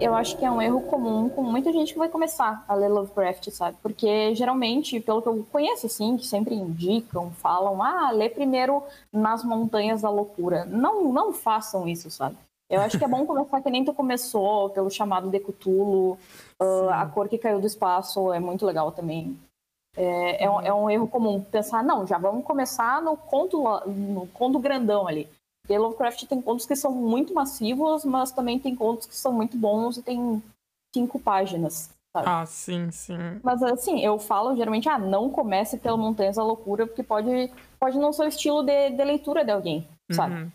Eu 0.05 0.15
acho 0.15 0.37
que 0.37 0.45
é 0.45 0.51
um 0.51 0.61
erro 0.61 0.83
comum 0.83 1.31
com 1.31 1.43
muita 1.43 1.73
gente 1.73 1.93
que 1.93 1.99
vai 1.99 2.09
começar 2.11 2.63
a 2.69 2.75
ler 2.75 2.89
Lovecraft, 2.89 3.51
sabe? 3.51 3.79
Porque 3.83 4.35
geralmente, 4.35 5.01
pelo 5.01 5.23
que 5.23 5.29
eu 5.29 5.47
conheço, 5.51 5.87
assim, 5.87 6.17
que 6.19 6.27
sempre 6.27 6.55
indicam, 6.55 7.31
falam, 7.31 7.83
ah, 7.83 8.11
lê 8.11 8.29
primeiro 8.29 8.83
Nas 9.11 9.43
Montanhas 9.43 10.03
da 10.03 10.11
Loucura. 10.11 10.67
Não, 10.67 11.11
não 11.11 11.33
façam 11.33 11.89
isso, 11.89 12.11
sabe? 12.11 12.37
Eu 12.69 12.81
acho 12.83 12.99
que 12.99 13.05
é 13.05 13.09
bom 13.09 13.25
começar 13.27 13.63
que 13.63 13.71
nem 13.71 13.85
tu 13.85 13.95
começou, 13.95 14.69
pelo 14.71 14.91
chamado 14.91 15.31
de 15.31 15.41
Cthulhu, 15.41 16.19
uh, 16.61 16.91
A 16.91 17.07
Cor 17.07 17.29
que 17.29 17.39
Caiu 17.39 17.61
do 17.61 17.67
Espaço 17.67 18.33
é 18.33 18.39
muito 18.39 18.67
legal 18.67 18.93
também. 18.93 19.39
É, 19.97 20.45
é, 20.45 20.51
um, 20.51 20.61
é 20.61 20.75
um 20.75 20.91
erro 20.91 21.09
comum 21.09 21.41
pensar, 21.41 21.83
não, 21.83 22.07
já 22.07 22.19
vamos 22.19 22.45
começar 22.45 23.01
no 23.01 23.17
conto, 23.17 23.63
no 23.87 24.27
conto 24.35 24.59
grandão 24.59 25.07
ali. 25.09 25.29
Porque 25.65 25.79
Lovecraft 25.79 26.27
tem 26.27 26.43
contos 26.43 26.67
que 26.67 26.77
são 26.77 26.93
muito 26.93 27.33
massivos, 27.33 28.05
mas 28.05 28.31
também 28.31 28.59
tem 28.59 28.77
contos 28.77 29.07
que 29.07 29.17
são 29.17 29.33
muito 29.33 29.57
bons 29.57 29.97
e 29.97 30.03
tem 30.03 30.43
cinco 30.95 31.19
páginas. 31.19 31.91
Sabe? 32.13 32.29
Ah, 32.29 32.45
sim, 32.45 32.91
sim. 32.91 33.17
Mas 33.43 33.63
assim, 33.63 34.05
eu 34.05 34.19
falo 34.19 34.55
geralmente, 34.55 34.91
ah, 34.91 34.99
não 34.99 35.31
comece 35.31 35.79
pelo 35.79 35.97
Montanhas 35.97 36.37
da 36.37 36.45
Loucura, 36.45 36.87
porque 36.87 37.03
pode, 37.03 37.51
pode 37.81 37.99
não 37.99 38.13
ser 38.13 38.25
o 38.25 38.29
estilo 38.29 38.63
de, 38.63 38.91
de 38.91 39.05
leitura 39.05 39.43
de 39.43 39.51
alguém, 39.51 39.89
sabe? 40.13 40.35
Uhum. 40.35 40.53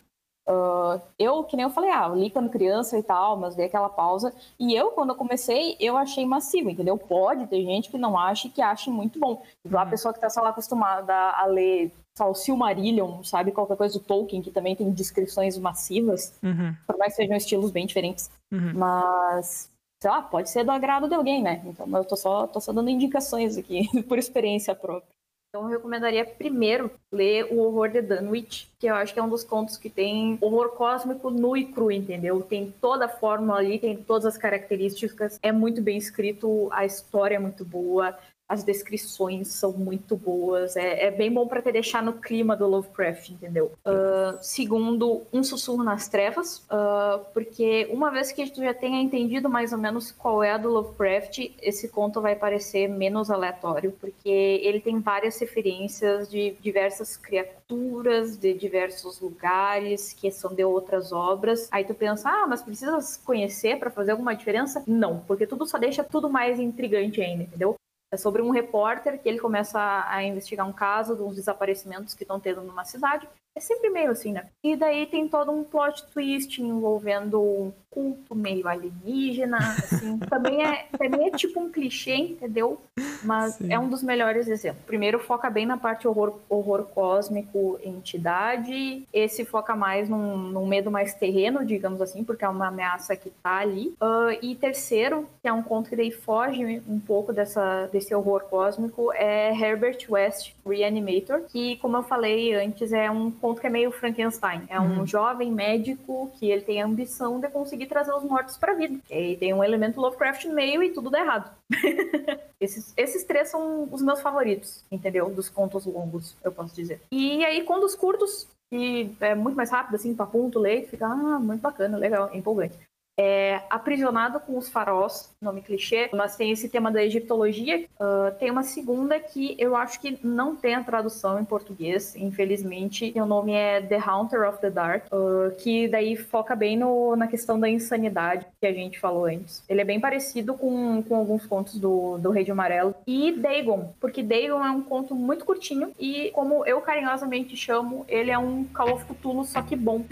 Uh, 0.48 1.01
eu, 1.18 1.44
que 1.44 1.56
nem 1.56 1.63
eu 1.63 1.70
falei, 1.70 1.92
ah, 1.92 2.08
li 2.08 2.30
quando 2.30 2.50
criança 2.50 2.98
e 2.98 3.04
tal, 3.04 3.36
mas 3.36 3.56
dei 3.56 3.66
aquela 3.66 3.89
pausa. 3.89 4.34
E 4.60 4.75
eu, 4.75 4.92
quando 4.92 5.10
eu 5.10 5.16
comecei, 5.16 5.75
eu 5.80 5.98
achei 5.98 6.25
massivo, 6.25 6.70
entendeu? 6.70 6.98
Pode 6.98 7.48
ter 7.48 7.63
gente 7.63 7.89
que 7.89 7.98
não 7.98 8.18
ache 8.18 8.50
que 8.50 8.62
ache 8.62 8.89
muito 8.89 9.20
bom. 9.20 9.42
A 9.72 9.84
uhum. 9.84 9.89
pessoa 9.89 10.13
que 10.13 10.20
tá, 10.20 10.30
sei 10.30 10.42
lá, 10.42 10.50
acostumada 10.50 11.13
a 11.13 11.46
ler 11.46 11.92
o 12.25 12.35
Silmarillion, 12.35 13.23
sabe? 13.23 13.51
Qualquer 13.51 13.77
coisa 13.77 13.93
do 13.97 14.03
Tolkien, 14.03 14.41
que 14.41 14.51
também 14.51 14.75
tem 14.75 14.91
descrições 14.91 15.57
massivas, 15.57 16.33
uhum. 16.43 16.75
por 16.85 16.97
mais 16.97 17.13
que 17.13 17.21
sejam 17.21 17.38
estilos 17.38 17.71
bem 17.71 17.85
diferentes. 17.85 18.29
Uhum. 18.51 18.73
Mas, 18.75 19.69
sei 20.01 20.09
lá, 20.09 20.21
pode 20.21 20.49
ser 20.49 20.63
do 20.63 20.71
agrado 20.71 21.07
de 21.07 21.15
alguém, 21.15 21.41
né? 21.41 21.61
Então 21.65 21.88
eu 21.95 22.05
tô 22.05 22.15
só, 22.15 22.47
tô 22.47 22.59
só 22.59 22.71
dando 22.71 22.89
indicações 22.89 23.57
aqui, 23.57 23.88
por 24.07 24.17
experiência 24.17 24.75
própria. 24.75 25.09
Então 25.49 25.63
eu 25.63 25.77
recomendaria 25.77 26.23
primeiro 26.23 26.91
ler 27.11 27.51
O 27.51 27.57
Horror 27.59 27.89
de 27.89 28.03
Dunwich, 28.03 28.69
que 28.77 28.85
eu 28.85 28.93
acho 28.93 29.11
que 29.11 29.19
é 29.19 29.23
um 29.23 29.29
dos 29.29 29.43
contos 29.43 29.77
que 29.77 29.89
tem 29.89 30.38
horror 30.41 30.69
cósmico 30.69 31.31
nu 31.31 31.57
e 31.57 31.65
cru, 31.65 31.91
entendeu? 31.91 32.43
Tem 32.43 32.71
toda 32.79 33.05
a 33.05 33.09
fórmula 33.09 33.57
ali, 33.57 33.79
tem 33.79 33.97
todas 33.97 34.27
as 34.27 34.38
características, 34.38 35.39
é 35.41 35.51
muito 35.51 35.81
bem 35.81 35.97
escrito, 35.97 36.69
a 36.71 36.85
história 36.85 37.35
é 37.35 37.39
muito 37.39 37.65
boa, 37.65 38.15
as 38.50 38.63
descrições 38.63 39.50
são 39.50 39.72
muito 39.72 40.18
boas. 40.18 40.75
É, 40.75 41.06
é 41.06 41.12
bem 41.12 41.32
bom 41.32 41.48
para 41.48 41.62
te 41.62 41.72
deixar 41.72 42.01
no 42.01 42.13
clima 42.13 42.58
do 42.58 42.68
Lovecraft, 42.68 43.29
entendeu? 43.29 43.72
Uh, 43.86 44.38
segundo, 44.41 45.22
Um 45.32 45.44
Sussurro 45.44 45.84
nas 45.84 46.08
Trevas, 46.08 46.65
uh, 46.65 47.24
porque 47.32 47.88
uma 47.91 48.10
vez 48.10 48.32
que 48.32 48.50
tu 48.50 48.63
já 48.63 48.74
tenha 48.74 49.00
entendido 49.00 49.48
mais 49.48 49.72
ou 49.72 49.77
menos 49.77 50.12
qual 50.12 50.44
é 50.44 50.51
a 50.51 50.58
do 50.58 50.68
Lovecraft, 50.68 51.51
esse 51.62 51.89
conto 51.89 52.20
vai 52.20 52.36
parecer 52.36 52.88
menos 52.88 53.29
aleatório, 53.29 53.91
porque 54.01 54.29
ele 54.29 54.79
tem 54.79 55.00
várias 55.00 55.39
referências 55.39 56.27
de 56.27 56.56
diversas 56.60 57.15
criaturas, 57.15 58.36
de 58.36 58.51
diversos 58.56 59.20
lugares, 59.20 60.12
que 60.12 60.32
são 60.32 60.56
de 60.56 60.63
outras 60.63 61.12
obras. 61.12 61.68
Aí 61.72 61.84
tu 61.84 61.94
pensa, 61.94 62.29
ah, 62.29 62.48
mas 62.48 62.63
precisas 62.63 63.15
conhecer 63.15 63.77
para 63.77 63.91
fazer 63.91 64.12
alguma 64.12 64.36
diferença? 64.36 64.84
Não, 64.88 65.20
porque 65.27 65.46
tudo 65.46 65.68
só 65.68 65.77
deixa 65.77 66.03
tudo 66.03 66.27
mais 66.27 66.60
intrigante 66.60 67.22
ainda, 67.22 67.44
entendeu? 67.44 67.75
É 68.12 68.18
sobre 68.18 68.42
um 68.42 68.50
repórter 68.50 69.22
que 69.22 69.30
ele 69.30 69.39
começa 69.39 69.80
a 70.08 70.24
investigar 70.24 70.68
um 70.68 70.74
caso 70.74 71.16
de 71.16 71.22
uns 71.22 71.36
desaparecimentos 71.36 72.13
que 72.13 72.24
estão 72.24 72.39
tendo 72.39 72.62
numa 72.62 72.84
cidade. 72.84 73.30
É 73.56 73.60
sempre 73.60 73.89
meio 73.89 74.12
assim, 74.12 74.32
né? 74.32 74.46
E 74.63 74.75
daí 74.75 75.06
tem 75.06 75.27
todo 75.27 75.51
um 75.51 75.63
plot 75.63 76.06
twist 76.13 76.62
envolvendo 76.62 77.41
um 77.41 77.74
culto 77.89 78.36
meio 78.36 78.68
alienígena, 78.68 79.58
assim. 79.58 80.18
também, 80.29 80.63
é, 80.63 80.86
também 80.98 81.27
é 81.27 81.32
tipo 81.32 81.60
um 81.60 81.70
clichê, 81.70 82.15
entendeu? 82.15 82.79
Mas 83.24 83.56
Sim. 83.56 83.74
é 83.74 83.79
um 83.79 83.89
dos 83.89 84.03
melhores 84.03 84.48
exemplos. 84.48 84.86
Primeiro 84.86 85.20
foca 85.20 85.50
bem 85.50 85.65
na 85.65 85.77
parte 85.77 86.08
horror, 86.08 86.39
horror 86.48 86.84
cósmico, 86.84 87.79
entidade. 87.84 89.06
Esse 89.12 89.44
foca 89.44 89.75
mais 89.75 90.08
num, 90.08 90.38
num 90.38 90.68
medo 90.68 90.91
mais 90.91 91.13
terreno, 91.13 91.65
digamos 91.65 92.01
assim, 92.01 92.24
porque 92.24 92.46
é 92.46 92.50
uma 92.50 92.68
ameaça 92.68 93.15
que 93.15 93.29
tá 93.29 93.58
ali. 93.58 93.94
Uh, 94.01 94.38
e 94.41 94.56
terceiro, 94.56 95.27
que 95.41 95.48
é 95.48 95.53
um 95.53 95.63
conto 95.63 95.89
que 95.89 95.96
daí 95.96 96.12
foge 96.12 96.82
um 96.88 97.00
pouco 97.00 97.34
dessa, 97.34 97.88
desse 97.88 98.13
horror 98.13 98.44
cósmico, 98.50 99.12
é 99.13 99.51
Herbert 99.51 100.06
West 100.08 100.53
Reanimator, 100.65 101.41
que, 101.50 101.77
como 101.77 101.98
eu 101.98 102.03
falei 102.03 102.53
antes, 102.53 102.94
é 102.94 103.10
um 103.10 103.32
conto 103.39 103.62
que 103.62 103.67
é 103.67 103.69
meio 103.69 103.91
Frankenstein. 103.91 104.63
É 104.69 104.79
um 104.79 105.00
uhum. 105.00 105.08
jovem 105.08 105.51
médico 105.51 106.31
que 106.36 106.50
ele 106.51 106.62
tem 106.62 106.81
a 106.81 106.86
ambição 106.86 107.39
de 107.39 107.48
conseguir 107.50 107.88
trazer 107.88 108.13
os 108.13 108.24
mortos 108.24 108.58
para 108.58 108.74
vida. 108.74 109.00
E 109.10 109.38
tem 109.38 109.53
um 109.53 109.63
elemento 109.63 110.00
Lovecraft 110.00 110.46
no 110.46 110.53
meio 110.53 110.84
e 110.84 110.91
tudo 110.91 111.10
dá 111.10 111.19
errado. 111.19 111.51
esses, 112.60 112.93
esses 112.96 113.24
três 113.24 113.50
são 113.50 113.88
os 113.91 114.01
meus 114.01 114.22
favoritos, 114.22 114.84
entendeu? 114.91 115.29
Dos 115.29 115.50
contos 115.50 115.86
longos, 115.86 116.36
eu 116.43 116.51
posso 116.51 116.75
dizer. 116.75 117.01
E 117.12 117.43
aí, 117.46 117.63
contos 117.63 117.96
curtos, 117.96 118.48
que 118.69 119.15
é 119.19 119.34
muito 119.34 119.55
mais 119.55 119.72
rápido, 119.72 119.96
assim, 119.96 120.13
ponto 120.13 120.60
leite, 120.60 120.89
fica 120.89 121.08
ah, 121.08 121.39
muito 121.39 121.62
bacana, 121.62 121.98
legal, 121.98 122.29
empolgante 122.34 122.77
é 123.19 123.61
Aprisionado 123.69 124.39
com 124.39 124.57
os 124.57 124.69
Faróis, 124.69 125.35
nome 125.41 125.61
clichê, 125.61 126.09
mas 126.13 126.38
tem 126.38 126.51
esse 126.51 126.69
tema 126.69 126.89
da 126.89 127.03
egiptologia. 127.03 127.85
Uh, 127.99 128.31
tem 128.39 128.49
uma 128.49 128.63
segunda 128.63 129.19
que 129.19 129.57
eu 129.59 129.75
acho 129.75 129.99
que 129.99 130.17
não 130.23 130.55
tem 130.55 130.73
a 130.73 130.83
tradução 130.83 131.38
em 131.38 131.43
português, 131.43 132.15
infelizmente. 132.15 133.11
O 133.17 133.25
nome 133.25 133.51
é 133.51 133.81
The 133.81 133.97
Haunter 133.97 134.47
of 134.47 134.59
the 134.61 134.69
Dark, 134.69 135.07
uh, 135.11 135.53
que 135.58 135.89
daí 135.89 136.15
foca 136.15 136.55
bem 136.55 136.77
no, 136.77 137.17
na 137.17 137.27
questão 137.27 137.60
da 137.60 137.67
insanidade 137.67 138.45
que 138.58 138.65
a 138.65 138.71
gente 138.71 138.97
falou 138.97 139.25
antes. 139.25 139.65
Ele 139.67 139.82
é 139.82 139.86
bem 139.86 139.99
parecido 139.99 140.53
com, 140.53 141.03
com 141.03 141.15
alguns 141.15 141.45
contos 141.45 141.77
do, 141.77 142.17
do 142.19 142.32
Rei 142.32 142.45
de 142.45 142.51
Amarelo. 142.51 142.95
E 143.05 143.34
Dagon, 143.34 143.93
porque 143.99 144.23
Dagon 144.23 144.63
é 144.63 144.71
um 144.71 144.82
conto 144.82 145.13
muito 145.13 145.43
curtinho 145.43 145.91
e, 145.99 146.32
como 146.32 146.65
eu 146.65 146.79
carinhosamente 146.79 147.58
chamo, 147.58 148.05
ele 148.08 148.32
é 148.32 148.38
um 148.38 148.63
Call 148.63 148.93
of 148.93 149.05
Cthulhu, 149.05 149.43
só 149.43 149.62
que 149.62 149.75
bom. 149.75 150.05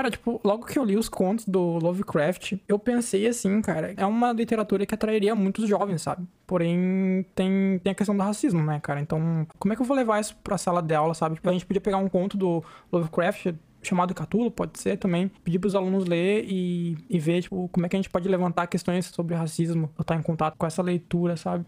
Cara, 0.00 0.10
tipo, 0.10 0.40
logo 0.42 0.64
que 0.64 0.78
eu 0.78 0.82
li 0.82 0.96
os 0.96 1.10
contos 1.10 1.44
do 1.44 1.60
Lovecraft, 1.76 2.54
eu 2.66 2.78
pensei 2.78 3.26
assim, 3.26 3.60
cara, 3.60 3.92
é 3.98 4.06
uma 4.06 4.32
literatura 4.32 4.86
que 4.86 4.94
atrairia 4.94 5.34
muitos 5.34 5.68
jovens, 5.68 6.00
sabe? 6.00 6.26
Porém, 6.46 7.22
tem, 7.34 7.78
tem 7.80 7.92
a 7.92 7.94
questão 7.94 8.16
do 8.16 8.22
racismo, 8.22 8.62
né, 8.62 8.80
cara? 8.80 8.98
Então, 8.98 9.46
como 9.58 9.74
é 9.74 9.76
que 9.76 9.82
eu 9.82 9.84
vou 9.84 9.94
levar 9.94 10.18
isso 10.18 10.34
pra 10.42 10.56
sala 10.56 10.80
de 10.80 10.94
aula, 10.94 11.12
sabe? 11.12 11.38
A 11.44 11.52
gente 11.52 11.66
podia 11.66 11.82
pegar 11.82 11.98
um 11.98 12.08
conto 12.08 12.38
do 12.38 12.64
Lovecraft, 12.90 13.48
chamado 13.82 14.14
Catulo, 14.14 14.50
pode 14.50 14.78
ser 14.78 14.96
também, 14.96 15.28
pedir 15.44 15.58
para 15.58 15.68
os 15.68 15.74
alunos 15.74 16.06
ler 16.06 16.46
e, 16.48 16.96
e 17.06 17.18
ver, 17.18 17.42
tipo, 17.42 17.68
como 17.68 17.84
é 17.84 17.88
que 17.90 17.96
a 17.96 17.98
gente 17.98 18.08
pode 18.08 18.26
levantar 18.26 18.68
questões 18.68 19.04
sobre 19.04 19.34
racismo, 19.34 19.90
ou 19.98 20.00
estar 20.00 20.16
em 20.16 20.22
contato 20.22 20.56
com 20.56 20.64
essa 20.64 20.80
leitura, 20.80 21.36
sabe? 21.36 21.66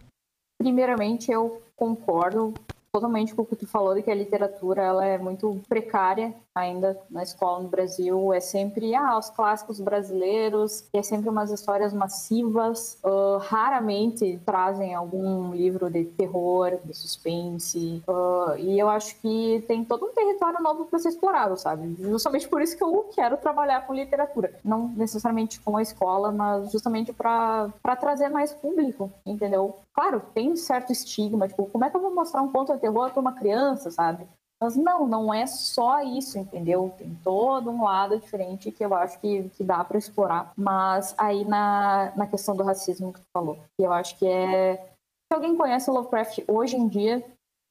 Primeiramente, 0.58 1.30
eu 1.30 1.60
concordo 1.76 2.54
totalmente 2.92 3.34
com 3.34 3.40
o 3.40 3.46
que 3.46 3.56
tu 3.56 3.66
falou 3.66 3.94
de 3.94 4.02
que 4.02 4.10
a 4.10 4.14
literatura 4.14 4.82
ela 4.82 5.06
é 5.06 5.16
muito 5.16 5.58
precária 5.66 6.34
ainda 6.54 7.00
na 7.10 7.22
escola 7.22 7.62
no 7.62 7.68
Brasil. 7.68 8.34
É 8.34 8.40
sempre 8.40 8.94
ah, 8.94 9.16
os 9.16 9.30
clássicos 9.30 9.80
brasileiros, 9.80 10.84
é 10.92 11.02
sempre 11.02 11.30
umas 11.30 11.50
histórias 11.50 11.94
massivas. 11.94 12.98
Uh, 13.02 13.38
raramente 13.38 14.38
trazem 14.44 14.94
algum 14.94 15.54
livro 15.54 15.88
de 15.88 16.04
terror, 16.04 16.78
de 16.84 16.92
suspense. 16.92 18.02
Uh, 18.06 18.58
e 18.58 18.78
eu 18.78 18.90
acho 18.90 19.18
que 19.20 19.64
tem 19.66 19.82
todo 19.82 20.04
um 20.04 20.12
território 20.12 20.62
novo 20.62 20.84
para 20.84 20.98
ser 20.98 21.08
explorado, 21.08 21.56
sabe? 21.56 21.96
Justamente 21.98 22.46
por 22.46 22.60
isso 22.60 22.76
que 22.76 22.84
eu 22.84 23.08
quero 23.14 23.38
trabalhar 23.38 23.86
com 23.86 23.94
literatura. 23.94 24.54
Não 24.62 24.88
necessariamente 24.88 25.58
com 25.60 25.78
a 25.78 25.82
escola, 25.82 26.30
mas 26.30 26.70
justamente 26.70 27.10
para 27.10 27.96
trazer 27.98 28.28
mais 28.28 28.52
público, 28.52 29.10
entendeu? 29.24 29.76
Claro, 29.94 30.22
tem 30.34 30.50
um 30.50 30.56
certo 30.56 30.90
estigma, 30.90 31.48
tipo, 31.48 31.66
como 31.66 31.84
é 31.84 31.90
que 31.90 31.96
eu 31.96 32.00
vou 32.00 32.14
mostrar 32.14 32.40
um 32.42 32.50
conto 32.50 32.72
de 32.72 32.80
terror 32.80 33.10
para 33.10 33.20
uma 33.20 33.34
criança, 33.34 33.90
sabe? 33.90 34.26
Mas 34.62 34.76
não, 34.76 35.08
não 35.08 35.34
é 35.34 35.44
só 35.44 36.02
isso, 36.02 36.38
entendeu? 36.38 36.94
Tem 36.96 37.12
todo 37.24 37.68
um 37.68 37.82
lado 37.82 38.18
diferente 38.18 38.70
que 38.70 38.84
eu 38.84 38.94
acho 38.94 39.18
que, 39.20 39.48
que 39.50 39.64
dá 39.64 39.82
para 39.82 39.98
explorar. 39.98 40.52
Mas 40.56 41.14
aí 41.18 41.44
na, 41.44 42.12
na 42.16 42.28
questão 42.28 42.54
do 42.54 42.62
racismo 42.62 43.12
que 43.12 43.18
tu 43.18 43.26
falou, 43.36 43.56
que 43.76 43.84
eu 43.84 43.92
acho 43.92 44.16
que 44.16 44.26
é. 44.26 44.76
Se 44.76 45.34
alguém 45.34 45.56
conhece 45.56 45.90
o 45.90 45.94
Lovecraft 45.94 46.44
hoje 46.46 46.76
em 46.76 46.86
dia, 46.86 47.24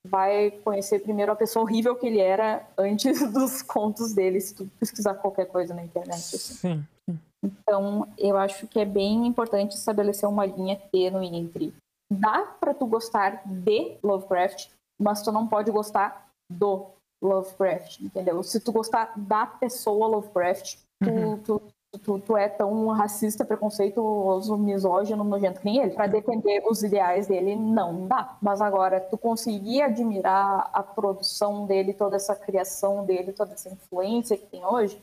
vai 0.05 0.51
conhecer 0.51 0.99
primeiro 0.99 1.31
a 1.31 1.35
pessoa 1.35 1.63
horrível 1.63 1.95
que 1.95 2.07
ele 2.07 2.19
era 2.19 2.67
antes 2.77 3.21
dos 3.31 3.61
contos 3.61 4.13
dele, 4.13 4.41
se 4.41 4.53
tu 4.53 4.69
pesquisar 4.79 5.15
qualquer 5.15 5.45
coisa 5.45 5.73
na 5.73 5.83
internet. 5.83 6.35
Assim. 6.35 6.53
Sim, 6.55 6.85
sim. 7.09 7.19
Então, 7.43 8.07
eu 8.17 8.37
acho 8.37 8.67
que 8.67 8.79
é 8.79 8.85
bem 8.85 9.25
importante 9.25 9.75
estabelecer 9.75 10.27
uma 10.27 10.45
linha 10.45 10.79
tênue 10.91 11.27
entre 11.27 11.73
dá 12.11 12.45
para 12.59 12.73
tu 12.73 12.85
gostar 12.85 13.41
de 13.45 13.97
Lovecraft, 14.03 14.69
mas 14.99 15.21
tu 15.21 15.31
não 15.31 15.47
pode 15.47 15.71
gostar 15.71 16.29
do 16.51 16.87
Lovecraft, 17.21 18.01
entendeu? 18.01 18.43
Se 18.43 18.59
tu 18.59 18.71
gostar 18.71 19.13
da 19.15 19.45
pessoa 19.45 20.07
Lovecraft, 20.07 20.77
tu, 21.01 21.09
uhum. 21.09 21.37
tu, 21.39 21.61
tu, 22.03 22.19
tu, 22.19 22.37
é 22.37 22.49
tão 22.49 22.87
racista, 22.87 23.45
preconceituoso, 23.45 24.57
misógino, 24.57 25.23
nojento 25.23 25.59
que 25.59 25.65
nem 25.65 25.77
ele. 25.77 25.93
Para 25.93 26.07
defender 26.07 26.63
os 26.69 26.83
ideais 26.83 27.27
dele, 27.27 27.55
não 27.55 28.07
dá. 28.07 28.37
Mas 28.41 28.59
agora, 28.59 28.99
tu 28.99 29.17
conseguir 29.17 29.83
admirar 29.83 30.69
a 30.73 30.83
produção 30.83 31.65
dele, 31.65 31.93
toda 31.93 32.17
essa 32.17 32.35
criação 32.35 33.05
dele, 33.05 33.31
toda 33.31 33.53
essa 33.53 33.69
influência 33.69 34.37
que 34.37 34.47
tem 34.47 34.65
hoje, 34.65 35.01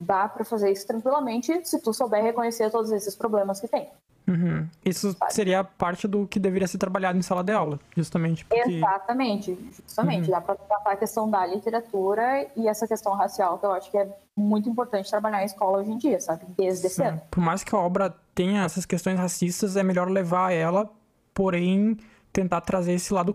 dá 0.00 0.28
para 0.28 0.44
fazer 0.44 0.70
isso 0.70 0.86
tranquilamente 0.86 1.66
se 1.68 1.80
tu 1.80 1.92
souber 1.92 2.22
reconhecer 2.22 2.70
todos 2.70 2.90
esses 2.92 3.14
problemas 3.16 3.60
que 3.60 3.68
tem. 3.68 3.90
Uhum. 4.28 4.68
Isso 4.84 5.16
seria 5.30 5.64
parte 5.64 6.06
do 6.06 6.26
que 6.26 6.38
deveria 6.38 6.68
ser 6.68 6.76
trabalhado 6.76 7.16
em 7.16 7.22
sala 7.22 7.42
de 7.42 7.52
aula, 7.52 7.80
justamente. 7.96 8.44
Porque... 8.44 8.72
Exatamente, 8.72 9.58
justamente. 9.74 10.26
Uhum. 10.26 10.30
Dá 10.32 10.40
para 10.42 10.54
tratar 10.54 10.92
a 10.92 10.96
questão 10.96 11.30
da 11.30 11.46
literatura 11.46 12.46
e 12.54 12.68
essa 12.68 12.86
questão 12.86 13.14
racial, 13.14 13.58
que 13.58 13.64
eu 13.64 13.72
acho 13.72 13.90
que 13.90 13.96
é 13.96 14.06
muito 14.36 14.68
importante 14.68 15.08
trabalhar 15.08 15.42
em 15.42 15.46
escola 15.46 15.78
hoje 15.78 15.90
em 15.90 15.96
dia, 15.96 16.20
sabe? 16.20 16.44
Desde 16.56 16.86
esse 16.86 17.02
ano. 17.02 17.20
Por 17.30 17.40
mais 17.40 17.64
que 17.64 17.74
a 17.74 17.78
obra 17.78 18.14
tem 18.34 18.58
essas 18.58 18.84
questões 18.84 19.18
racistas, 19.18 19.76
é 19.76 19.82
melhor 19.82 20.10
levar 20.10 20.52
ela, 20.52 20.90
porém 21.32 21.96
tentar 22.30 22.60
trazer 22.60 22.92
esse 22.92 23.14
lado 23.14 23.34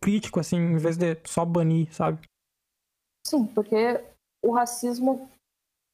crítico, 0.00 0.40
assim, 0.40 0.56
em 0.56 0.76
vez 0.76 0.96
de 0.96 1.16
só 1.24 1.44
banir, 1.44 1.86
sabe? 1.94 2.18
Sim, 3.24 3.46
porque 3.46 4.02
o 4.44 4.52
racismo 4.52 5.30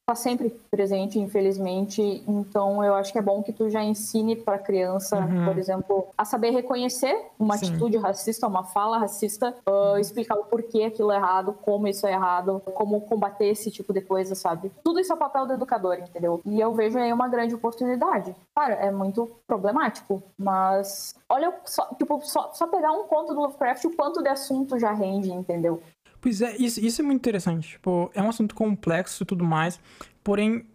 está 0.09 0.15
sempre 0.15 0.49
presente, 0.71 1.19
infelizmente. 1.19 2.23
Então, 2.27 2.83
eu 2.83 2.95
acho 2.95 3.11
que 3.11 3.19
é 3.19 3.21
bom 3.21 3.43
que 3.43 3.53
tu 3.53 3.69
já 3.69 3.83
ensine 3.83 4.35
para 4.35 4.55
a 4.55 4.59
criança, 4.59 5.17
uhum. 5.17 5.45
por 5.45 5.57
exemplo, 5.57 6.07
a 6.17 6.25
saber 6.25 6.49
reconhecer 6.49 7.27
uma 7.37 7.57
Sim. 7.57 7.67
atitude 7.67 7.97
racista, 7.97 8.47
uma 8.47 8.63
fala 8.63 8.97
racista, 8.97 9.55
uh, 9.67 9.97
explicar 9.99 10.35
o 10.35 10.45
porquê 10.45 10.83
aquilo 10.83 11.11
é 11.11 11.15
errado, 11.15 11.53
como 11.61 11.87
isso 11.87 12.07
é 12.07 12.13
errado, 12.13 12.61
como 12.73 13.01
combater 13.01 13.45
esse 13.45 13.69
tipo 13.69 13.93
de 13.93 14.01
coisa, 14.01 14.33
sabe? 14.33 14.71
Tudo 14.83 14.99
isso 14.99 15.11
é 15.11 15.15
o 15.15 15.19
papel 15.19 15.45
do 15.45 15.53
educador, 15.53 15.99
entendeu? 15.99 16.41
E 16.43 16.59
eu 16.59 16.73
vejo 16.73 16.97
aí 16.97 17.13
uma 17.13 17.27
grande 17.27 17.53
oportunidade. 17.53 18.35
Claro, 18.55 18.73
é 18.73 18.91
muito 18.91 19.29
problemático, 19.45 20.23
mas 20.37 21.13
olha, 21.29 21.53
só, 21.65 21.85
tipo, 21.97 22.19
só, 22.23 22.51
só 22.53 22.65
pegar 22.67 22.91
um 22.91 23.03
conto 23.03 23.33
do 23.33 23.41
Lovecraft, 23.41 23.85
o 23.85 23.95
quanto 23.95 24.23
de 24.23 24.29
assunto 24.29 24.79
já 24.79 24.91
rende, 24.91 25.31
entendeu? 25.31 25.81
Pois 26.21 26.41
é, 26.41 26.55
isso, 26.57 26.79
isso 26.79 27.01
é 27.01 27.05
muito 27.05 27.19
interessante. 27.19 27.69
Tipo, 27.69 28.11
é 28.13 28.21
um 28.21 28.29
assunto 28.29 28.55
complexo 28.55 29.23
e 29.23 29.25
tudo 29.25 29.43
mais. 29.43 29.79
Porém, 30.23 30.65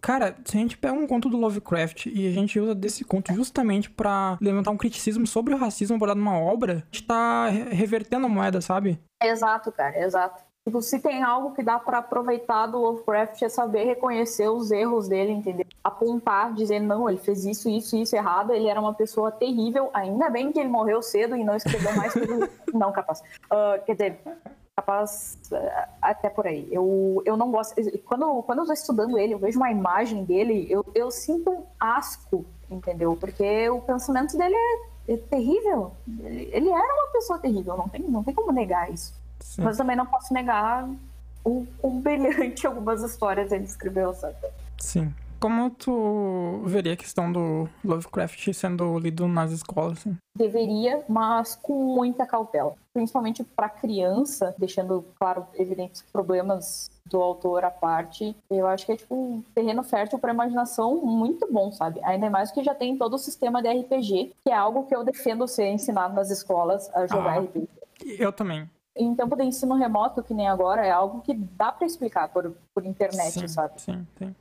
cara, 0.00 0.36
se 0.44 0.56
a 0.56 0.60
gente 0.60 0.78
pega 0.78 0.94
um 0.94 1.06
conto 1.06 1.28
do 1.28 1.36
Lovecraft 1.36 2.06
e 2.06 2.26
a 2.26 2.32
gente 2.32 2.58
usa 2.58 2.74
desse 2.74 3.04
conto 3.04 3.32
justamente 3.32 3.90
para 3.90 4.38
levantar 4.40 4.70
um 4.70 4.76
criticismo 4.76 5.26
sobre 5.26 5.54
o 5.54 5.58
racismo 5.58 5.96
abordado 5.96 6.20
numa 6.20 6.38
obra, 6.38 6.72
a 6.72 6.94
gente 6.94 7.06
tá 7.06 7.48
revertendo 7.48 8.26
a 8.26 8.28
moeda, 8.28 8.60
sabe? 8.60 8.98
Exato, 9.22 9.70
cara, 9.70 9.98
exato. 10.02 10.50
Tipo, 10.66 10.82
se 10.82 11.00
tem 11.00 11.22
algo 11.22 11.54
que 11.54 11.62
dá 11.62 11.78
para 11.78 11.98
aproveitar 11.98 12.66
do 12.66 12.78
Lovecraft 12.78 13.42
é 13.42 13.48
saber 13.48 13.84
reconhecer 13.84 14.48
os 14.48 14.70
erros 14.70 15.08
dele, 15.08 15.32
entendeu? 15.32 15.64
Apontar, 15.82 16.52
dizer, 16.52 16.80
não, 16.80 17.08
ele 17.08 17.18
fez 17.18 17.46
isso, 17.46 17.68
isso, 17.68 17.96
isso 17.96 18.14
errado, 18.14 18.52
ele 18.52 18.68
era 18.68 18.78
uma 18.78 18.92
pessoa 18.92 19.32
terrível, 19.32 19.88
ainda 19.94 20.28
bem 20.28 20.52
que 20.52 20.60
ele 20.60 20.68
morreu 20.68 21.00
cedo 21.00 21.34
e 21.34 21.42
não 21.42 21.56
escreveu 21.56 21.96
mais 21.96 22.12
tudo. 22.12 22.48
não, 22.74 22.92
capaz. 22.92 23.20
Uh, 23.50 23.82
quer 23.86 23.92
dizer, 23.94 24.20
capaz 24.80 25.38
eh, 25.52 25.88
até 26.00 26.28
por 26.28 26.46
aí. 26.46 26.66
Eu, 26.70 27.22
eu 27.24 27.36
não 27.36 27.50
gosto. 27.50 27.74
Quando, 28.04 28.42
quando 28.42 28.58
eu 28.58 28.62
estou 28.64 28.74
estudando 28.74 29.18
ele, 29.18 29.34
eu 29.34 29.38
vejo 29.38 29.58
uma 29.58 29.70
imagem 29.70 30.24
dele, 30.24 30.66
eu, 30.68 30.84
eu 30.94 31.10
sinto 31.10 31.50
um 31.50 31.64
asco, 31.78 32.44
entendeu? 32.70 33.16
Porque 33.16 33.68
o 33.68 33.80
pensamento 33.80 34.36
dele 34.36 34.54
é, 34.54 35.12
é 35.12 35.16
terrível. 35.16 35.92
Ele, 36.20 36.50
ele, 36.52 36.68
era 36.70 36.94
uma 36.94 37.12
pessoa 37.12 37.38
terrível, 37.38 37.76
não 37.76 37.88
tem, 37.88 38.02
não 38.02 38.24
tem 38.24 38.34
como 38.34 38.50
negar 38.52 38.90
isso. 38.90 39.14
Sim. 39.40 39.62
Mas 39.62 39.76
também 39.76 39.96
não 39.96 40.06
posso 40.06 40.32
negar 40.32 40.88
o, 41.44 41.66
o 41.82 41.90
brilhante 41.90 42.64
algumas 42.66 43.02
histórias 43.02 43.52
ele 43.52 43.64
escreveu, 43.64 44.14
sabe? 44.14 44.36
Sim. 44.78 45.12
Como 45.40 45.70
tu 45.70 46.62
veria 46.66 46.92
a 46.92 46.96
questão 46.96 47.32
do 47.32 47.66
Lovecraft 47.82 48.52
sendo 48.52 48.98
lido 48.98 49.26
nas 49.26 49.50
escolas? 49.50 49.92
Assim? 50.00 50.14
Deveria, 50.36 51.02
mas 51.08 51.56
com 51.56 51.94
muita 51.94 52.26
cautela. 52.26 52.74
Principalmente 52.92 53.42
para 53.42 53.70
criança, 53.70 54.54
deixando, 54.58 55.02
claro, 55.18 55.46
evidentes 55.54 56.02
problemas 56.12 56.90
do 57.06 57.22
autor 57.22 57.64
à 57.64 57.70
parte, 57.70 58.36
eu 58.50 58.66
acho 58.66 58.84
que 58.84 58.92
é 58.92 58.96
tipo 58.96 59.14
um 59.14 59.42
terreno 59.54 59.82
fértil 59.82 60.18
para 60.18 60.32
imaginação 60.32 60.96
muito 60.96 61.50
bom, 61.50 61.72
sabe? 61.72 62.00
Ainda 62.04 62.28
mais 62.28 62.50
que 62.50 62.62
já 62.62 62.74
tem 62.74 62.98
todo 62.98 63.14
o 63.14 63.18
sistema 63.18 63.62
de 63.62 63.68
RPG, 63.68 64.34
que 64.44 64.50
é 64.50 64.54
algo 64.54 64.84
que 64.84 64.94
eu 64.94 65.02
defendo 65.02 65.48
ser 65.48 65.68
ensinado 65.68 66.14
nas 66.14 66.30
escolas 66.30 66.94
a 66.94 67.06
jogar 67.06 67.38
ah, 67.38 67.40
RPG. 67.40 67.66
Eu 68.18 68.30
também. 68.30 68.68
Em 68.94 69.14
tempo 69.14 69.34
de 69.34 69.44
ensino 69.44 69.74
remoto, 69.76 70.22
que 70.22 70.34
nem 70.34 70.48
agora, 70.48 70.84
é 70.84 70.90
algo 70.90 71.22
que 71.22 71.32
dá 71.32 71.72
para 71.72 71.86
explicar 71.86 72.28
por, 72.28 72.54
por 72.74 72.84
internet, 72.84 73.32
sim, 73.32 73.48
sabe? 73.48 73.80
Sim, 73.80 74.06
sim 74.18 74.34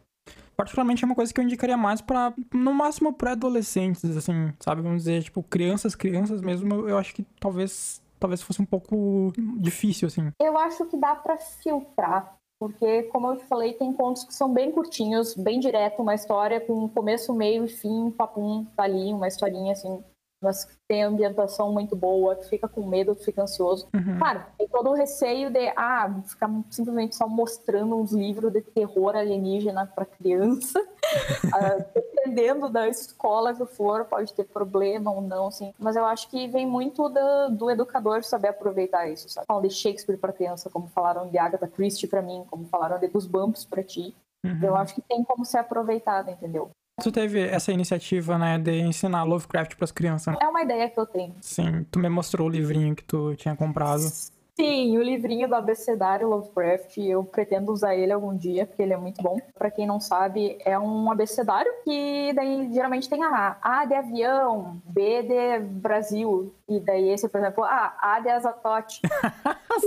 particularmente 0.60 1.06
é 1.06 1.06
uma 1.06 1.15
coisa 1.15 1.34
que 1.34 1.39
eu 1.39 1.43
indicaria 1.45 1.78
mais 1.78 2.02
para 2.02 2.34
no 2.54 2.74
máximo 2.74 3.13
pré-adolescentes, 3.13 4.04
assim, 4.17 4.52
sabe? 4.60 4.82
Vamos 4.82 5.04
dizer, 5.04 5.24
tipo, 5.24 5.41
crianças, 5.41 5.95
crianças 5.95 6.41
mesmo, 6.41 6.89
eu 6.89 6.98
acho 6.98 7.15
que 7.15 7.24
talvez 7.39 8.02
talvez 8.19 8.41
fosse 8.41 8.62
um 8.62 8.65
pouco 8.65 9.32
difícil, 9.58 10.10
assim. 10.10 10.34
Eu 10.38 10.58
acho 10.58 10.86
que 10.88 10.98
dá 10.98 11.15
para 11.15 11.38
filtrar. 11.38 12.36
Porque, 12.60 13.04
como 13.04 13.28
eu 13.28 13.38
te 13.38 13.45
falei, 13.45 13.72
tem 13.72 13.93
contos 13.93 14.26
que 14.26 14.34
são 14.34 14.54
bem 14.54 14.69
curtinhos, 14.69 15.34
bem 15.34 15.62
direto, 15.62 16.02
uma 16.02 16.13
história 16.13 16.60
com 16.60 16.89
começo, 16.89 17.34
meio 17.34 17.63
e 17.63 17.69
fim, 17.69 18.12
papum, 18.12 18.65
tá 18.76 18.84
ali, 18.84 19.13
uma 19.13 19.30
historinha 19.30 19.72
assim, 19.72 20.04
mas 20.41 20.67
tem 20.88 21.04
ambientação 21.04 21.71
muito 21.71 21.95
boa, 21.95 22.36
fica 22.36 22.67
com 22.67 22.86
medo, 22.86 23.15
fica 23.15 23.43
ansioso. 23.43 23.88
Uhum. 23.93 24.17
Claro, 24.17 24.43
tem 24.58 24.67
todo 24.67 24.89
o 24.89 24.93
receio 24.93 25.49
de 25.49 25.67
ah, 25.75 26.21
ficar 26.25 26.49
simplesmente 26.69 27.15
só 27.15 27.28
mostrando 27.28 27.95
uns 27.95 28.12
livros 28.12 28.52
de 28.52 28.62
terror 28.62 29.15
alienígena 29.15 29.86
para 29.86 30.06
criança. 30.06 30.80
uh, 30.80 31.86
dependendo 31.93 32.69
da 32.69 32.88
escola 32.88 33.54
que 33.54 33.65
for, 33.65 34.06
pode 34.06 34.34
ter 34.34 34.45
problema 34.45 35.12
ou 35.12 35.21
não, 35.21 35.47
assim. 35.47 35.73
Mas 35.78 35.95
eu 35.95 36.06
acho 36.06 36.30
que 36.30 36.47
vem 36.47 36.65
muito 36.65 37.10
do, 37.10 37.49
do 37.49 37.69
educador 37.69 38.23
saber 38.23 38.49
aproveitar 38.49 39.10
isso, 39.10 39.28
sabe? 39.30 39.45
Falam 39.47 39.62
de 39.62 39.69
Shakespeare 39.69 40.17
para 40.17 40.34
criança, 40.34 40.69
como 40.69 40.88
falaram 40.88 41.30
de 41.30 41.38
Agatha 41.38 41.67
Christie 41.67 42.08
para 42.08 42.21
mim, 42.21 42.45
como 42.49 42.65
falaram 42.65 42.97
de 42.97 43.08
Goosebumps 43.08 43.65
para 43.65 43.84
ti. 43.84 44.15
Uhum. 44.45 44.60
Eu 44.63 44.75
acho 44.75 44.95
que 44.95 45.02
tem 45.02 45.23
como 45.23 45.43
ser 45.43 45.58
aproveitado, 45.58 46.30
entendeu? 46.30 46.71
Tu 47.02 47.12
teve 47.12 47.42
essa 47.42 47.72
iniciativa, 47.72 48.38
né, 48.38 48.58
de 48.58 48.80
ensinar 48.80 49.24
Lovecraft 49.24 49.76
para 49.76 49.86
as 49.86 49.92
crianças. 49.92 50.36
É 50.42 50.48
uma 50.48 50.62
ideia 50.62 50.90
que 50.90 51.00
eu 51.00 51.06
tenho. 51.06 51.36
Sim, 51.42 51.86
tu 51.90 52.00
me 52.00 52.10
mostrou 52.10 52.48
o 52.48 52.50
livrinho 52.50 52.96
que 52.96 53.04
tu 53.04 53.36
tinha 53.36 53.56
comprado. 53.56 54.02
Sim, 54.60 54.98
o 54.98 55.02
livrinho 55.02 55.48
do 55.48 55.56
abecedário 55.56 56.28
Lovecraft, 56.28 56.98
eu 56.98 57.24
pretendo 57.24 57.72
usar 57.72 57.96
ele 57.96 58.12
algum 58.12 58.36
dia, 58.36 58.66
porque 58.66 58.82
ele 58.82 58.92
é 58.92 58.98
muito 58.98 59.24
bom. 59.24 59.40
Para 59.58 59.72
quem 59.72 59.88
não 59.88 60.02
sabe, 60.02 60.58
é 60.66 60.78
um 60.78 61.10
abecedário 61.10 61.72
que 61.86 62.34
daí 62.34 62.70
geralmente 62.74 63.10
tem 63.10 63.24
a 63.24 63.56
A 63.62 63.86
de 63.86 63.94
avião, 63.94 64.82
B 64.84 65.24
de 65.24 65.60
Brasil, 65.60 66.54
e 66.69 66.79
daí 66.79 67.10
esse, 67.10 67.27
por 67.27 67.39
exemplo, 67.39 67.63
ah, 67.63 67.97
A 67.99 68.19
de 68.19 68.29
Azatote. 68.29 69.01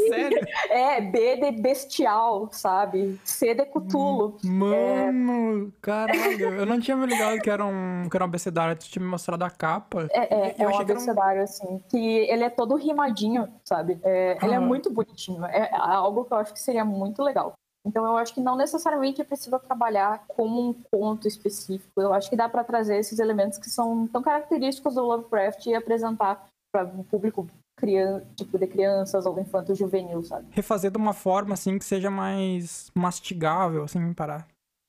Sério? 0.09 0.41
É, 0.71 1.01
B 1.01 1.37
de 1.37 1.53
bestial, 1.61 2.49
sabe? 2.51 3.21
C 3.25 3.55
de 3.55 3.65
Cutulo. 3.67 4.37
Mano, 4.45 5.69
é... 5.69 5.73
caralho, 5.81 6.55
eu 6.55 6.67
não 6.67 6.81
tinha 6.81 6.97
me 6.97 7.07
ligado 7.07 7.41
que 7.41 7.51
era 7.51 7.65
um, 7.65 8.09
que 8.11 8.17
era 8.17 8.25
um 8.25 8.29
abecedário, 8.29 8.77
tu 8.77 8.87
tinha 8.87 9.03
me 9.03 9.09
mostrado 9.09 9.45
a 9.45 9.51
capa. 9.51 10.09
É, 10.11 10.35
é, 10.35 10.55
é 10.59 10.69
um 10.69 10.79
abecedário, 10.79 11.41
um... 11.41 11.45
assim, 11.45 11.85
que 11.89 11.99
ele 11.99 12.45
é 12.45 12.51
todo 12.51 12.75
rimadinho, 12.77 13.49
sabe? 13.65 13.99
É, 14.03 14.39
ele 14.43 14.55
é 14.55 14.59
muito 14.59 14.91
bonitinho. 14.91 15.45
É 15.45 15.71
algo 15.75 16.25
que 16.25 16.33
eu 16.33 16.39
acho 16.39 16.53
que 16.53 16.61
seria 16.61 16.85
muito 16.85 17.23
legal. 17.23 17.55
Então 17.85 18.07
eu 18.07 18.17
acho 18.17 18.33
que 18.33 18.41
não 18.41 18.57
necessariamente 18.57 19.25
precisa 19.25 19.59
trabalhar 19.59 20.25
como 20.29 20.71
um 20.71 20.73
ponto 20.73 21.27
específico. 21.27 22.01
Eu 22.01 22.15
acho 22.15 22.31
que 22.31 22.37
dá 22.37 22.49
para 22.49 22.63
trazer 22.63 22.97
esses 22.99 23.19
elementos 23.19 23.59
que 23.59 23.69
são 23.69 24.07
tão 24.07 24.23
característicos 24.23 24.95
do 24.95 25.03
Lovecraft 25.03 25.67
e 25.67 25.75
apresentar 25.75 26.47
para 26.73 26.87
um 26.87 27.05
público 27.05 27.47
criança, 27.77 28.27
tipo 28.35 28.59
de 28.59 28.67
crianças 28.67 29.27
ou 29.27 29.39
infanto 29.39 29.75
juvenil, 29.75 30.23
sabe? 30.23 30.47
Refazer 30.51 30.91
de 30.91 30.97
uma 30.97 31.13
forma 31.13 31.53
assim 31.53 31.79
que 31.79 31.85
seja 31.85 32.11
mais 32.11 32.91
mastigável, 32.95 33.85
assim, 33.85 34.13
para 34.15 34.47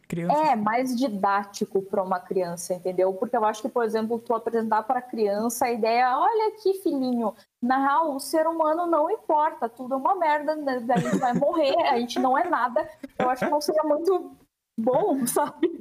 criança. 0.08 0.34
É, 0.34 0.56
mais 0.56 0.96
didático 0.96 1.82
para 1.82 2.04
uma 2.04 2.20
criança, 2.20 2.74
entendeu? 2.74 3.14
Porque 3.14 3.36
eu 3.36 3.44
acho 3.44 3.62
que, 3.62 3.70
por 3.70 3.84
exemplo, 3.84 4.20
tu 4.20 4.34
apresentar 4.34 4.84
para 4.84 5.00
a 5.00 5.02
criança 5.02 5.66
a 5.66 5.72
ideia, 5.72 6.18
olha 6.18 6.50
aqui, 6.50 6.76
filhinho, 6.82 7.34
na 7.62 7.80
real, 7.80 8.16
o 8.16 8.20
ser 8.20 8.48
humano 8.48 8.86
não 8.86 9.10
importa, 9.10 9.68
tudo 9.68 9.96
é 9.96 9.98
uma 9.98 10.16
merda, 10.16 10.56
né? 10.56 10.86
a 10.90 11.00
gente 11.00 11.18
vai 11.18 11.34
morrer, 11.34 11.76
a 11.88 12.00
gente 12.00 12.20
não 12.20 12.38
é 12.38 12.48
nada. 12.48 12.88
Eu 13.18 13.30
acho 13.30 13.46
que 13.46 13.52
não 13.52 13.62
seria 13.62 13.84
muito 13.84 14.38
bom, 14.80 15.26
sabe? 15.28 15.80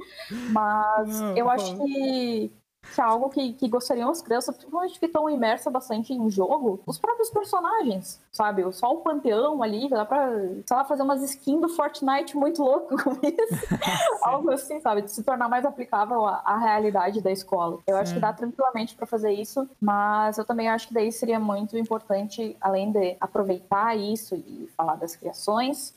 Mas 0.51 1.21
eu 1.37 1.49
acho 1.51 1.77
que 1.77 2.62
que 2.95 3.01
é 3.01 3.05
algo 3.05 3.31
que, 3.31 3.53
que 3.55 3.69
gostariam 3.69 4.11
as 4.11 4.21
crianças, 4.21 4.57
principalmente 4.57 4.99
que 4.99 5.07
estão 5.07 5.29
imersas 5.31 5.73
bastante 5.73 6.13
em 6.13 6.31
jogo, 6.31 6.81
os 6.85 6.99
próprios 6.99 7.31
personagens, 7.31 8.21
sabe? 8.31 8.71
Só 8.73 8.93
o 8.93 8.99
panteão 8.99 9.63
ali, 9.63 9.89
dá 9.89 10.05
pra, 10.05 10.31
sei 10.67 10.77
lá, 10.77 10.85
fazer 10.85 11.03
umas 11.03 11.23
skins 11.23 11.61
do 11.61 11.69
Fortnite 11.69 12.37
muito 12.37 12.63
louco 12.63 12.95
com 13.03 13.13
isso. 13.23 13.67
algo 14.23 14.51
assim, 14.51 14.81
sabe? 14.81 15.03
De 15.03 15.11
se 15.11 15.23
tornar 15.23 15.49
mais 15.49 15.65
aplicável 15.65 16.27
à, 16.27 16.43
à 16.45 16.59
realidade 16.59 17.21
da 17.21 17.31
escola. 17.31 17.79
Eu 17.87 17.97
Sim. 17.97 18.03
acho 18.03 18.15
que 18.15 18.21
dá 18.21 18.33
tranquilamente 18.33 18.95
para 18.95 19.07
fazer 19.07 19.33
isso, 19.33 19.69
mas 19.81 20.39
eu 20.39 20.45
também 20.45 20.69
acho 20.69 20.89
que 20.89 20.95
daí 20.95 21.11
seria 21.11 21.41
muito 21.41 21.77
importante, 21.79 22.57
além 22.61 22.93
de 22.93 23.17
aproveitar 23.21 23.97
isso 23.97 24.35
e 24.35 24.69
falar 24.77 24.97
das 24.97 25.17
criações, 25.17 25.95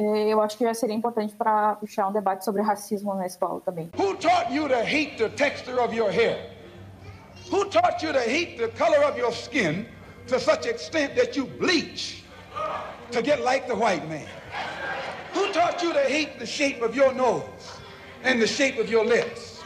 eu 0.00 0.40
acho 0.40 0.56
que 0.56 0.64
já 0.64 0.74
seria 0.74 0.94
importante 0.94 1.34
para 1.34 1.76
puxar 1.76 2.08
um 2.08 2.12
debate 2.12 2.44
sobre 2.44 2.62
racismo 2.62 3.14
na 3.14 3.26
escola 3.26 3.60
também. 3.60 3.90
Who 3.98 4.14
taught 4.16 4.52
you 4.52 4.68
to 4.68 4.76
hate 4.76 5.16
the 5.16 5.28
texture 5.28 5.80
of 5.80 5.94
your 5.94 6.10
hair? 6.10 6.50
Who 7.50 7.64
taught 7.66 8.02
you 8.04 8.12
to 8.12 8.20
hate 8.20 8.56
the 8.56 8.68
color 8.68 9.04
of 9.04 9.18
your 9.18 9.32
skin 9.32 9.86
to 10.28 10.38
such 10.38 10.66
extent 10.66 11.16
that 11.16 11.36
you 11.36 11.46
bleach 11.46 12.24
to 13.10 13.22
get 13.22 13.40
like 13.42 13.66
the 13.66 13.74
white 13.74 14.08
man? 14.08 14.26
Who 15.34 15.52
taught 15.52 15.82
you 15.82 15.92
to 15.92 16.00
hate 16.00 16.38
the 16.38 16.46
shape 16.46 16.82
of 16.82 16.94
your 16.94 17.12
nose 17.12 17.80
and 18.22 18.40
the 18.40 18.46
shape 18.46 18.78
of 18.78 18.88
your 18.88 19.04
lips? 19.04 19.62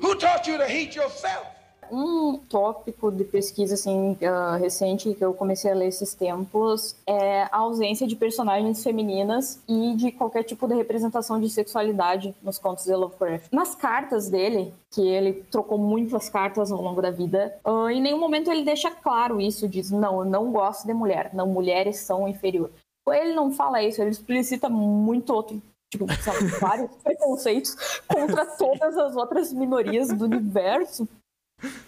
Who 0.00 0.16
taught 0.16 0.46
you 0.46 0.58
to 0.58 0.66
hate 0.66 0.96
yourself? 0.96 1.46
Um 1.94 2.38
tópico 2.38 3.12
de 3.12 3.22
pesquisa 3.22 3.74
assim 3.74 4.12
uh, 4.12 4.58
recente 4.58 5.12
que 5.12 5.22
eu 5.22 5.34
comecei 5.34 5.70
a 5.70 5.74
ler 5.74 5.88
esses 5.88 6.14
tempos 6.14 6.96
é 7.06 7.42
a 7.42 7.58
ausência 7.58 8.06
de 8.06 8.16
personagens 8.16 8.82
femininas 8.82 9.60
e 9.68 9.94
de 9.94 10.10
qualquer 10.10 10.42
tipo 10.42 10.66
de 10.66 10.74
representação 10.74 11.38
de 11.38 11.50
sexualidade 11.50 12.34
nos 12.42 12.58
contos 12.58 12.86
de 12.86 12.94
Lovecraft. 12.94 13.52
Nas 13.52 13.74
cartas 13.74 14.30
dele, 14.30 14.72
que 14.90 15.06
ele 15.06 15.44
trocou 15.50 15.76
muitas 15.76 16.30
cartas 16.30 16.72
ao 16.72 16.80
longo 16.80 17.02
da 17.02 17.10
vida, 17.10 17.54
uh, 17.62 17.90
em 17.90 18.00
nenhum 18.00 18.18
momento 18.18 18.50
ele 18.50 18.64
deixa 18.64 18.90
claro 18.90 19.38
isso, 19.38 19.68
diz 19.68 19.90
não, 19.90 20.20
eu 20.20 20.24
não 20.24 20.50
gosto 20.50 20.86
de 20.86 20.94
mulher, 20.94 21.30
não 21.34 21.46
mulheres 21.46 21.98
são 21.98 22.26
inferiores. 22.26 22.74
Ele 23.06 23.34
não 23.34 23.52
fala 23.52 23.82
isso, 23.82 24.00
ele 24.00 24.12
explicita 24.12 24.70
muito 24.70 25.34
outro 25.34 25.60
tipo, 25.92 26.06
sabe, 26.22 26.46
vários 26.58 26.90
preconceitos 27.02 27.76
contra 28.08 28.46
todas 28.46 28.96
as 28.96 29.14
outras 29.14 29.52
minorias 29.52 30.08
do 30.08 30.24
universo. 30.24 31.06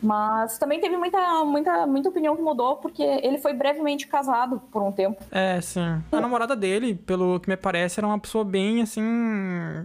Mas 0.02 0.58
também 0.58 0.80
teve 0.80 0.96
muita, 0.96 1.44
muita, 1.44 1.86
muita 1.86 2.08
opinião 2.08 2.36
que 2.36 2.42
mudou, 2.42 2.76
porque 2.76 3.02
ele 3.02 3.38
foi 3.38 3.52
brevemente 3.52 4.06
casado 4.06 4.60
por 4.70 4.82
um 4.82 4.92
tempo. 4.92 5.22
É, 5.30 5.60
sim. 5.60 6.02
A 6.12 6.20
namorada 6.20 6.54
dele, 6.54 6.94
pelo 6.94 7.40
que 7.40 7.48
me 7.48 7.56
parece, 7.56 8.00
era 8.00 8.06
uma 8.06 8.18
pessoa 8.18 8.44
bem, 8.44 8.82
assim, 8.82 9.02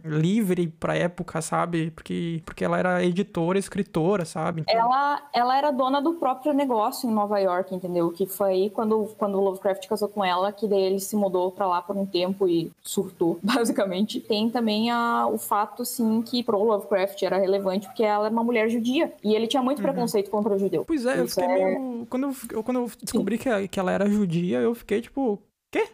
livre 0.04 0.68
pra 0.68 0.96
época, 0.96 1.42
sabe? 1.42 1.92
Porque, 1.92 2.42
porque 2.46 2.64
ela 2.64 2.78
era 2.78 3.04
editora, 3.04 3.58
escritora, 3.58 4.26
sabe? 4.26 4.62
Então... 4.62 4.80
Ela, 4.80 5.22
ela 5.34 5.58
era 5.58 5.72
dona 5.72 6.02
do 6.02 6.14
próprio 6.14 6.54
negócio 6.54 7.10
em 7.10 7.14
Nova 7.14 7.40
York, 7.40 7.74
entendeu? 7.74 8.12
Que 8.12 8.26
foi 8.26 8.50
aí 8.50 8.70
quando, 8.70 9.10
quando 9.18 9.38
o 9.38 9.42
Lovecraft 9.42 9.88
casou 9.88 10.10
com 10.10 10.24
ela, 10.24 10.52
que 10.52 10.68
daí 10.68 10.82
ele 10.82 11.00
se 11.00 11.16
mudou 11.16 11.52
pra 11.52 11.68
lá 11.68 11.82
por 11.82 11.96
um 11.96 12.06
tempo 12.06 12.48
e 12.48 12.72
surtou, 12.82 13.40
basicamente. 13.44 14.20
Tem 14.20 14.50
também 14.50 14.92
a, 14.92 15.28
o 15.28 15.38
fato, 15.38 15.86
sim, 15.86 16.22
que 16.22 16.44
pro 16.44 16.62
Lovecraft 16.64 17.22
era 17.24 17.38
relevante, 17.38 17.88
porque 17.88 18.04
ela 18.04 18.26
era 18.26 18.34
uma 18.34 18.44
mulher 18.44 18.70
judia. 18.70 19.14
E 19.24 19.34
ele 19.34 19.48
tinha 19.48 19.64
muito 19.64 19.79
muito 19.80 19.88
uhum. 19.88 19.94
preconceito 19.94 20.30
contra 20.30 20.54
o 20.54 20.60
judeu. 20.60 20.86
Pois 20.86 21.06
é, 21.06 21.20
eu 21.20 21.28
fiquei 21.28 21.46
é... 21.46 21.80
meio. 21.80 22.06
Quando 22.08 22.36
eu, 22.52 22.64
quando 22.64 22.80
eu 22.82 22.92
descobri 23.02 23.38
que, 23.38 23.68
que 23.68 23.80
ela 23.80 23.92
era 23.92 24.10
judia, 24.10 24.60
eu 24.60 24.76
fiquei 24.76 25.02
tipo, 25.02 25.42
quê? 25.72 25.88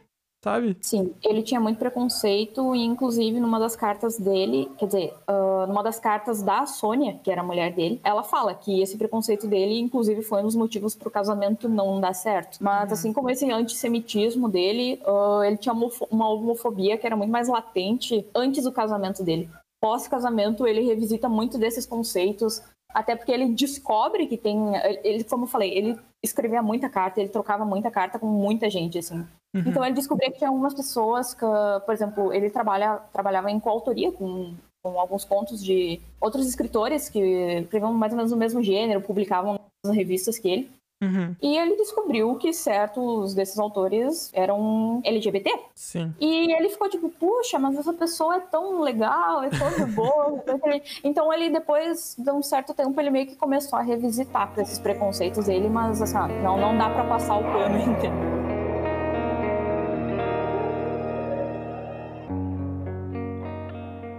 Sabe? 0.44 0.78
Sim, 0.80 1.12
ele 1.24 1.42
tinha 1.42 1.60
muito 1.60 1.80
preconceito 1.80 2.76
e 2.76 2.84
inclusive 2.84 3.40
numa 3.40 3.58
das 3.58 3.76
cartas 3.76 4.20
dele, 4.20 4.70
quer 4.78 4.86
dizer, 4.86 5.14
uh, 5.28 5.66
numa 5.66 5.82
das 5.82 6.00
cartas 6.00 6.44
da 6.44 6.68
Sônia, 6.68 7.20
que 7.24 7.32
era 7.32 7.42
a 7.42 7.44
mulher 7.44 7.74
dele, 7.74 8.00
ela 8.04 8.22
fala 8.22 8.54
que 8.54 8.80
esse 8.80 8.96
preconceito 8.96 9.48
dele, 9.48 9.80
inclusive, 9.80 10.22
foi 10.22 10.42
um 10.42 10.46
dos 10.46 10.56
motivos 10.56 10.96
pro 10.96 11.10
casamento 11.10 11.68
não 11.68 12.00
dar 12.00 12.14
certo. 12.14 12.60
Mas 12.62 12.90
uhum. 12.90 12.94
assim 12.94 13.12
como 13.12 13.32
esse 13.32 13.50
antissemitismo 13.50 14.48
dele, 14.48 15.02
uh, 15.08 15.44
ele 15.44 15.58
tinha 15.58 15.74
uma 15.74 16.30
homofobia 16.30 16.96
que 16.96 17.08
era 17.08 17.16
muito 17.16 17.32
mais 17.32 17.48
latente 17.48 18.24
antes 18.36 18.66
do 18.66 18.72
casamento 18.72 19.24
dele. 19.24 19.50
Pós-casamento, 19.82 20.68
ele 20.68 20.82
revisita 20.82 21.28
muito 21.28 21.58
desses 21.58 21.88
conceitos, 21.88 22.62
até 22.94 23.16
porque 23.16 23.32
ele 23.32 23.54
descobre 23.54 24.28
que 24.28 24.38
tem. 24.38 24.58
Ele, 25.04 25.24
como 25.24 25.44
eu 25.44 25.50
falei, 25.50 25.72
ele 25.78 26.00
escrevia 26.24 26.62
muita 26.62 26.90
carta, 26.90 27.20
ele 27.20 27.30
trocava 27.30 27.66
muita 27.66 27.92
carta 27.92 28.18
com 28.18 28.26
muita 28.26 28.70
gente, 28.70 28.98
assim. 28.98 29.26
Uhum. 29.54 29.64
Então 29.66 29.86
ele 29.86 29.96
descobriu 29.96 30.32
que 30.32 30.38
tinha 30.38 30.50
algumas 30.50 30.74
pessoas 30.74 31.34
que, 31.34 31.46
por 31.86 31.94
exemplo, 31.94 32.34
ele 32.34 32.50
trabalha, 32.50 32.98
trabalhava 33.14 33.52
em 33.52 33.60
coautoria 33.60 34.12
com, 34.12 34.54
com 34.84 35.00
alguns 35.00 35.24
contos 35.24 35.64
de 35.64 36.02
outros 36.20 36.48
escritores 36.48 37.10
que 37.10 37.20
escreviam 37.20 37.94
mais 37.94 38.12
ou 38.12 38.18
menos 38.18 38.32
no 38.32 38.38
mesmo 38.38 38.62
gênero, 38.62 39.02
publicavam 39.02 39.60
nas 39.86 39.96
revistas 39.96 40.38
que 40.38 40.48
ele. 40.48 40.72
Uhum. 41.02 41.36
E 41.42 41.58
ele 41.58 41.76
descobriu 41.76 42.36
que 42.36 42.54
certos 42.54 43.34
desses 43.34 43.60
autores 43.60 44.32
eram 44.34 45.02
LGBT. 45.04 45.52
Sim. 45.74 46.14
E 46.20 46.54
ele 46.54 46.70
ficou 46.70 46.90
tipo, 46.90 47.10
puxa, 47.10 47.60
mas 47.60 47.78
essa 47.78 47.94
pessoa 47.94 48.38
é 48.38 48.40
tão 48.40 48.82
legal, 48.82 49.44
é 49.44 49.50
tão 49.50 49.92
boa. 49.92 50.44
então 51.04 51.32
ele 51.34 51.50
depois 51.50 52.16
de 52.18 52.32
um 52.32 52.42
certo 52.42 52.74
tempo 52.74 53.00
ele 53.00 53.10
meio 53.10 53.28
que 53.28 53.36
começou 53.36 53.78
a 53.78 53.82
revisitar 53.82 54.54
esses 54.58 54.80
preconceitos 54.80 55.46
dele, 55.46 55.68
mas 55.68 56.02
assim, 56.02 56.16
não, 56.42 56.58
não 56.58 56.78
dá 56.78 56.90
para 56.90 57.04
passar 57.04 57.38
o 57.38 57.44
pano, 57.44 57.78
entendeu? 57.78 58.46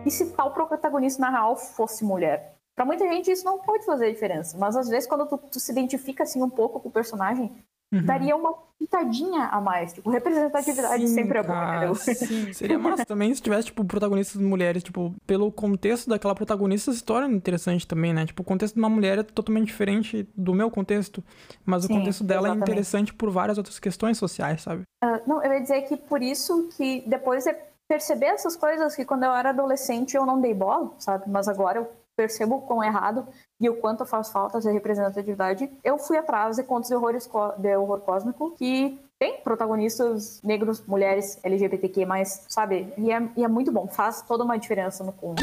E 0.05 0.11
se 0.11 0.27
tal 0.37 0.53
protagonista 0.53 1.21
na 1.21 1.31
real 1.31 1.57
fosse 1.57 2.05
mulher? 2.05 2.56
Para 2.77 2.85
muita 2.85 3.09
gente 3.09 3.31
isso 3.31 3.45
não 3.45 3.59
pode 3.59 3.87
fazer 3.87 4.13
diferença, 4.13 4.57
mas 4.59 4.77
às 4.77 4.89
vezes 4.89 5.09
quando 5.09 5.27
tu, 5.27 5.39
tu 5.39 5.59
se 5.59 5.73
identifica 5.73 6.25
assim 6.25 6.43
um 6.43 6.51
pouco 6.51 6.79
com 6.79 6.91
o 6.91 6.93
personagem, 6.93 7.51
uhum. 7.93 8.05
daria 8.05 8.37
uma 8.37 8.55
pitadinha 8.79 9.45
a 9.45 9.61
mais. 9.61 9.95
Tipo, 9.95 10.11
representatividade 10.11 11.09
sim, 11.09 11.15
sempre 11.15 11.39
é 11.39 11.43
bom, 11.43 11.55
entendeu? 11.55 11.95
Sim. 11.95 12.53
Seria 12.55 12.79
massa 12.79 13.05
também 13.05 13.35
se 13.35 13.41
tivesse, 13.41 13.67
tipo, 13.67 13.85
protagonistas 13.85 14.41
mulheres, 14.41 14.83
tipo, 14.83 15.15
pelo 15.27 15.51
contexto 15.51 16.09
daquela 16.09 16.35
protagonista, 16.35 16.93
se 16.93 17.03
torna 17.03 17.35
interessante 17.35 17.87
também, 17.87 18.13
né? 18.13 18.27
Tipo, 18.27 18.43
o 18.43 18.45
contexto 18.45 18.75
de 18.75 18.81
uma 18.81 18.91
mulher 18.91 19.19
é 19.19 19.23
totalmente 19.23 19.67
diferente 19.67 20.29
do 20.37 20.55
meu 20.55 20.71
contexto, 20.71 21.25
mas 21.65 21.85
sim, 21.85 21.93
o 21.95 21.99
contexto 21.99 22.25
dela 22.25 22.49
exatamente. 22.49 22.69
é 22.69 22.73
interessante 22.73 23.15
por 23.15 23.31
várias 23.31 23.59
outras 23.59 23.79
questões 23.79 24.19
sociais, 24.19 24.63
sabe? 24.63 24.83
Uh, 25.03 25.21
não, 25.27 25.43
eu 25.43 25.53
ia 25.53 25.61
dizer 25.61 25.83
que 25.83 25.97
por 25.97 26.23
isso 26.23 26.69
que 26.77 27.03
depois 27.07 27.45
de 27.45 27.55
perceber 27.89 28.27
essas 28.27 28.57
coisas 28.57 28.95
que 28.95 29.05
quando 29.05 29.25
eu 29.25 29.33
era 29.33 29.51
adolescente 29.51 30.17
eu 30.17 30.27
não 30.27 30.41
dei 30.41 30.53
bola, 30.53 30.93
sabe? 30.99 31.25
Mas 31.29 31.49
agora 31.49 31.79
eu 31.79 31.91
percebo 32.17 32.57
o 32.57 32.63
quão 32.63 32.83
errado 32.83 33.29
e 33.61 33.69
o 33.69 33.77
quanto 33.77 34.07
faz 34.07 34.31
falta 34.31 34.59
essa 34.59 34.73
representatividade, 34.73 35.71
eu 35.85 35.99
fui 35.99 36.17
atrás 36.17 36.57
de 36.57 36.65
contos 36.65 36.89
de, 36.89 36.97
horrores, 36.97 37.29
de 37.59 37.77
horror 37.77 38.01
cósmico 38.01 38.53
que 38.53 38.99
tem 39.19 39.41
protagonistas 39.41 40.43
negros, 40.43 40.85
mulheres, 40.87 41.39
LGBTQ, 41.43 42.05
mas, 42.05 42.45
sabe, 42.49 42.93
e 42.99 43.11
é, 43.11 43.29
e 43.37 43.45
é 43.45 43.49
muito 43.49 43.73
bom, 43.73 43.87
faz 43.87 44.23
toda 44.23 44.45
uma 44.45 44.59
diferença 44.59 45.05
no 45.05 45.13
conto. 45.13 45.43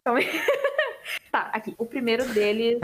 Então, 0.00 0.14
tá, 1.32 1.50
aqui, 1.52 1.74
o 1.78 1.86
primeiro 1.86 2.28
deles 2.32 2.80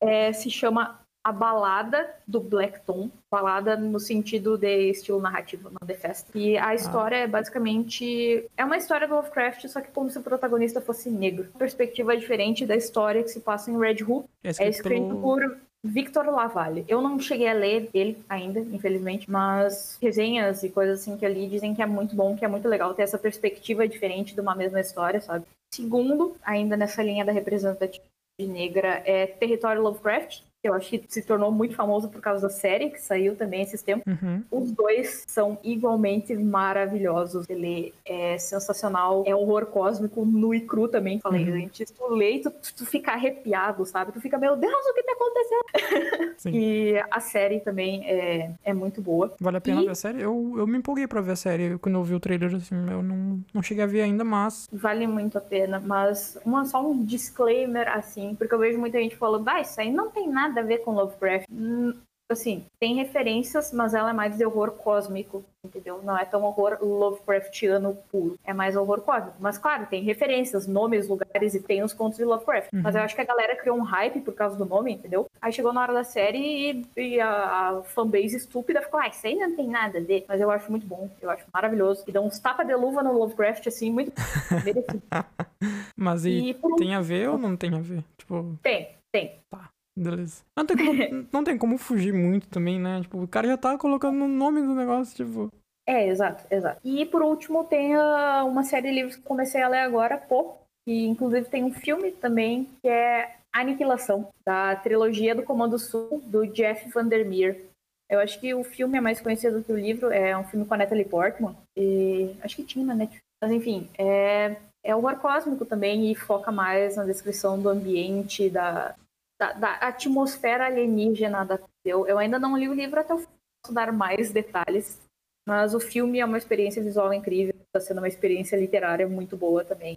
é, 0.00 0.32
se 0.32 0.50
chama 0.50 1.00
a 1.28 1.32
balada 1.32 2.08
do 2.26 2.40
Blackton, 2.40 3.10
balada 3.30 3.76
no 3.76 4.00
sentido 4.00 4.56
de 4.56 4.90
estilo 4.90 5.20
narrativo, 5.20 5.68
não 5.68 5.86
de 5.86 5.94
festa. 5.94 6.30
E 6.34 6.56
a 6.56 6.74
história 6.74 7.18
ah. 7.18 7.20
é 7.20 7.26
basicamente 7.26 8.46
é 8.56 8.64
uma 8.64 8.78
história 8.78 9.06
do 9.06 9.14
Lovecraft, 9.14 9.68
só 9.68 9.82
que 9.82 9.90
como 9.90 10.08
se 10.08 10.18
o 10.18 10.22
protagonista 10.22 10.80
fosse 10.80 11.10
negro. 11.10 11.48
Perspectiva 11.58 12.16
diferente 12.16 12.64
da 12.64 12.74
história 12.74 13.22
que 13.22 13.28
se 13.28 13.40
passa 13.40 13.70
em 13.70 13.78
Red 13.78 14.02
Hook. 14.02 14.24
É 14.42 14.48
escrito, 14.48 14.66
é 14.66 14.70
escrito 14.70 15.16
por 15.16 15.58
Victor 15.84 16.24
Lavalle. 16.24 16.86
Eu 16.88 17.02
não 17.02 17.18
cheguei 17.18 17.48
a 17.48 17.52
ler 17.52 17.90
ele 17.92 18.24
ainda, 18.26 18.60
infelizmente, 18.60 19.30
mas 19.30 19.98
resenhas 20.00 20.62
e 20.62 20.70
coisas 20.70 21.00
assim 21.00 21.18
que 21.18 21.26
eu 21.26 21.30
li 21.30 21.46
dizem 21.46 21.74
que 21.74 21.82
é 21.82 21.86
muito 21.86 22.16
bom, 22.16 22.34
que 22.34 22.44
é 22.44 22.48
muito 22.48 22.66
legal 22.66 22.94
ter 22.94 23.02
essa 23.02 23.18
perspectiva 23.18 23.86
diferente 23.86 24.34
de 24.34 24.40
uma 24.40 24.54
mesma 24.54 24.80
história, 24.80 25.20
sabe? 25.20 25.44
Segundo, 25.74 26.36
ainda 26.42 26.74
nessa 26.74 27.02
linha 27.02 27.24
da 27.24 27.32
representatividade 27.32 28.08
negra, 28.40 29.02
é 29.04 29.26
Território 29.26 29.82
Lovecraft, 29.82 30.42
eu 30.62 30.74
acho 30.74 30.90
que 30.90 31.04
se 31.08 31.22
tornou 31.22 31.52
muito 31.52 31.74
famoso 31.74 32.08
por 32.08 32.20
causa 32.20 32.48
da 32.48 32.52
série 32.52 32.90
que 32.90 33.00
saiu 33.00 33.36
também 33.36 33.62
esses 33.62 33.80
tempos. 33.80 34.04
Uhum. 34.06 34.42
Os 34.50 34.72
dois 34.72 35.24
são 35.26 35.58
igualmente 35.62 36.34
maravilhosos. 36.34 37.48
Ele 37.48 37.94
é 38.04 38.36
sensacional, 38.38 39.22
é 39.26 39.34
horror 39.34 39.66
cósmico 39.66 40.24
nu 40.24 40.52
e 40.52 40.60
cru 40.60 40.88
também. 40.88 41.20
Falei, 41.20 41.44
uhum. 41.44 41.60
gente, 41.60 41.86
se 41.86 41.94
tu 41.94 42.08
lê, 42.08 42.40
tu, 42.40 42.50
tu 42.50 42.84
fica 42.84 43.12
arrepiado, 43.12 43.86
sabe? 43.86 44.10
Tu 44.10 44.20
fica, 44.20 44.36
meu 44.36 44.56
Deus, 44.56 44.72
o 44.72 44.94
que 44.94 45.02
tá 45.02 45.12
acontecendo? 45.12 46.28
Sim. 46.38 46.50
e 46.52 47.04
a 47.10 47.20
série 47.20 47.60
também 47.60 48.08
é, 48.08 48.50
é 48.64 48.74
muito 48.74 49.00
boa. 49.00 49.34
Vale 49.40 49.56
a 49.58 49.60
pena 49.60 49.82
e... 49.82 49.84
ver 49.84 49.90
a 49.90 49.94
série? 49.94 50.22
Eu, 50.22 50.54
eu 50.56 50.66
me 50.66 50.78
empolguei 50.78 51.06
pra 51.06 51.20
ver 51.20 51.32
a 51.32 51.36
série. 51.36 51.78
Quando 51.78 51.96
eu 51.96 52.02
vi 52.02 52.14
o 52.14 52.20
trailer, 52.20 52.54
assim, 52.54 52.74
eu 52.74 53.02
não, 53.02 53.40
não 53.54 53.62
cheguei 53.62 53.84
a 53.84 53.86
ver 53.86 54.02
ainda, 54.02 54.24
mas... 54.24 54.68
Vale 54.72 55.06
muito 55.06 55.38
a 55.38 55.40
pena, 55.40 55.80
mas 55.80 56.36
uma, 56.44 56.64
só 56.64 56.84
um 56.84 57.04
disclaimer, 57.04 57.88
assim, 57.88 58.34
porque 58.34 58.54
eu 58.54 58.58
vejo 58.58 58.78
muita 58.78 58.98
gente 58.98 59.16
falando, 59.16 59.48
ah, 59.48 59.60
isso 59.60 59.80
aí 59.80 59.92
não 59.92 60.10
tem 60.10 60.28
nada 60.28 60.47
nada 60.48 60.60
a 60.60 60.64
ver 60.64 60.78
com 60.78 60.92
Lovecraft. 60.92 61.46
Hum, 61.50 61.92
assim, 62.30 62.66
tem 62.78 62.94
referências, 62.94 63.72
mas 63.72 63.94
ela 63.94 64.10
é 64.10 64.12
mais 64.12 64.36
de 64.36 64.44
horror 64.44 64.72
cósmico, 64.72 65.42
entendeu? 65.64 66.02
Não 66.02 66.16
é 66.16 66.26
tão 66.26 66.44
horror 66.44 66.78
Lovecraftiano 66.80 67.96
puro. 68.10 68.38
É 68.44 68.52
mais 68.52 68.76
horror 68.76 69.00
cósmico. 69.00 69.36
Mas, 69.40 69.56
claro, 69.56 69.86
tem 69.86 70.02
referências, 70.02 70.66
nomes, 70.66 71.08
lugares 71.08 71.54
e 71.54 71.62
tem 71.62 71.82
os 71.82 71.94
contos 71.94 72.18
de 72.18 72.24
Lovecraft. 72.24 72.72
Uhum. 72.72 72.82
Mas 72.82 72.94
eu 72.94 73.02
acho 73.02 73.14
que 73.14 73.20
a 73.22 73.24
galera 73.24 73.56
criou 73.56 73.78
um 73.78 73.82
hype 73.82 74.20
por 74.20 74.34
causa 74.34 74.56
do 74.56 74.66
nome, 74.66 74.92
entendeu? 74.92 75.26
Aí 75.40 75.52
chegou 75.52 75.72
na 75.72 75.80
hora 75.80 75.94
da 75.94 76.04
série 76.04 76.82
e, 76.96 77.14
e 77.14 77.20
a, 77.20 77.30
a, 77.70 77.82
fanbase 77.82 78.36
estúpida 78.36 78.82
ficou, 78.82 79.00
ah, 79.00 79.08
isso 79.08 79.26
aí 79.26 79.34
não 79.34 79.56
tem 79.56 79.66
nada 79.66 79.98
a 79.98 80.02
ver. 80.02 80.26
Mas 80.28 80.40
eu 80.40 80.50
acho 80.50 80.70
muito 80.70 80.86
bom, 80.86 81.08
eu 81.22 81.30
acho 81.30 81.46
maravilhoso. 81.52 82.04
E 82.06 82.12
dá 82.12 82.20
uns 82.20 82.38
tapa 82.38 82.62
de 82.62 82.74
luva 82.74 83.02
no 83.02 83.12
Lovecraft, 83.12 83.66
assim, 83.66 83.90
muito 83.90 84.12
Mas 85.96 86.26
e, 86.26 86.50
e 86.50 86.54
tem 86.76 86.94
a 86.94 87.00
ver 87.00 87.30
ou 87.30 87.38
não 87.38 87.56
tem 87.56 87.74
a 87.74 87.80
ver? 87.80 88.04
Tipo... 88.18 88.58
Tem, 88.62 88.90
tem. 89.10 89.40
Tá. 89.50 89.70
Beleza. 89.98 90.42
Não 90.56 90.64
tem, 90.64 90.76
como, 90.76 91.26
não 91.32 91.44
tem 91.44 91.58
como 91.58 91.78
fugir 91.78 92.14
muito 92.14 92.48
também, 92.48 92.78
né? 92.78 93.00
Tipo, 93.02 93.22
o 93.22 93.28
cara 93.28 93.48
já 93.48 93.56
tá 93.56 93.76
colocando 93.76 94.24
o 94.24 94.28
nome 94.28 94.62
do 94.62 94.74
negócio, 94.74 95.16
tipo. 95.16 95.48
É, 95.86 96.06
exato, 96.06 96.44
exato. 96.50 96.80
E 96.84 97.04
por 97.06 97.22
último 97.22 97.64
tem 97.64 97.96
a, 97.96 98.44
uma 98.44 98.62
série 98.62 98.88
de 98.88 98.94
livros 98.94 99.16
que 99.16 99.22
comecei 99.22 99.60
a 99.60 99.68
ler 99.68 99.80
agora 99.80 100.14
há 100.14 100.18
pouco, 100.18 100.58
que 100.86 101.06
inclusive 101.06 101.48
tem 101.48 101.64
um 101.64 101.72
filme 101.72 102.12
também, 102.12 102.68
que 102.80 102.88
é 102.88 103.36
Aniquilação, 103.52 104.28
da 104.46 104.76
trilogia 104.76 105.34
do 105.34 105.42
Comando 105.42 105.78
Sul, 105.78 106.22
do 106.26 106.46
Jeff 106.46 106.88
Vandermeer. 106.90 107.64
Eu 108.08 108.20
acho 108.20 108.38
que 108.38 108.54
o 108.54 108.62
filme 108.62 108.98
é 108.98 109.00
mais 109.00 109.20
conhecido 109.20 109.64
que 109.64 109.72
o 109.72 109.78
livro, 109.78 110.12
é 110.12 110.36
um 110.36 110.44
filme 110.44 110.64
com 110.64 110.74
a 110.74 110.76
Natalie 110.76 111.04
Portman, 111.04 111.56
e 111.76 112.34
acho 112.42 112.56
que 112.56 112.62
tinha 112.62 112.84
na 112.84 112.94
Netflix. 112.94 113.22
Mas 113.42 113.52
enfim, 113.52 113.88
é, 113.98 114.56
é 114.84 114.94
horror 114.94 115.16
cósmico 115.16 115.64
também 115.64 116.10
e 116.10 116.14
foca 116.14 116.52
mais 116.52 116.96
na 116.96 117.04
descrição 117.04 117.60
do 117.60 117.68
ambiente, 117.68 118.50
da, 118.50 118.94
da, 119.38 119.52
da 119.52 119.72
atmosfera 119.74 120.66
alienígena 120.66 121.44
da 121.44 121.58
eu, 121.84 122.06
eu 122.06 122.18
ainda 122.18 122.38
não 122.38 122.56
li 122.56 122.68
o 122.68 122.74
livro 122.74 123.00
até 123.00 123.12
eu 123.12 123.24
posso 123.62 123.72
dar 123.72 123.92
mais 123.92 124.30
detalhes, 124.30 125.00
mas 125.46 125.74
o 125.74 125.80
filme 125.80 126.18
é 126.18 126.24
uma 126.24 126.36
experiência 126.36 126.82
visual 126.82 127.12
incrível, 127.14 127.54
está 127.66 127.80
sendo 127.80 127.98
uma 127.98 128.08
experiência 128.08 128.56
literária 128.56 129.08
muito 129.08 129.36
boa 129.36 129.64
também. 129.64 129.96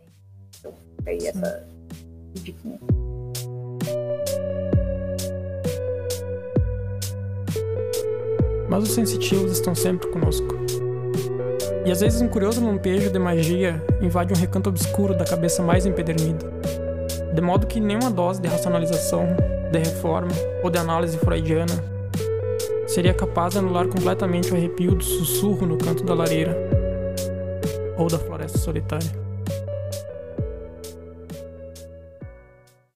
Então, 0.59 0.73
aí 1.05 1.19
Sim. 1.19 1.27
essa 1.27 1.67
diquinha. 2.35 2.79
Mas 8.69 8.83
os 8.83 8.91
sensitivos 8.91 9.51
estão 9.51 9.75
sempre 9.75 10.09
conosco. 10.11 10.47
E 11.85 11.91
às 11.91 11.99
vezes 11.99 12.21
um 12.21 12.29
curioso 12.29 12.63
lampejo 12.63 13.11
de 13.11 13.19
magia 13.19 13.83
invade 14.01 14.31
um 14.31 14.37
recanto 14.37 14.69
obscuro 14.69 15.13
da 15.17 15.25
cabeça 15.25 15.61
mais 15.61 15.85
empedernida. 15.85 16.60
De 17.33 17.41
modo 17.41 17.67
que 17.67 17.79
nenhuma 17.79 18.09
dose 18.09 18.41
de 18.41 18.47
racionalização, 18.47 19.25
de 19.71 19.79
reforma 19.79 20.31
ou 20.63 20.69
de 20.69 20.77
análise 20.77 21.17
freudiana 21.17 21.73
seria 22.87 23.13
capaz 23.13 23.53
de 23.53 23.59
anular 23.59 23.87
completamente 23.87 24.51
o 24.51 24.55
arrepio 24.55 24.95
do 24.95 25.03
sussurro 25.03 25.65
no 25.65 25.77
canto 25.77 26.03
da 26.03 26.13
lareira 26.13 26.57
ou 27.97 28.07
da 28.07 28.19
floresta 28.19 28.57
solitária. 28.57 29.20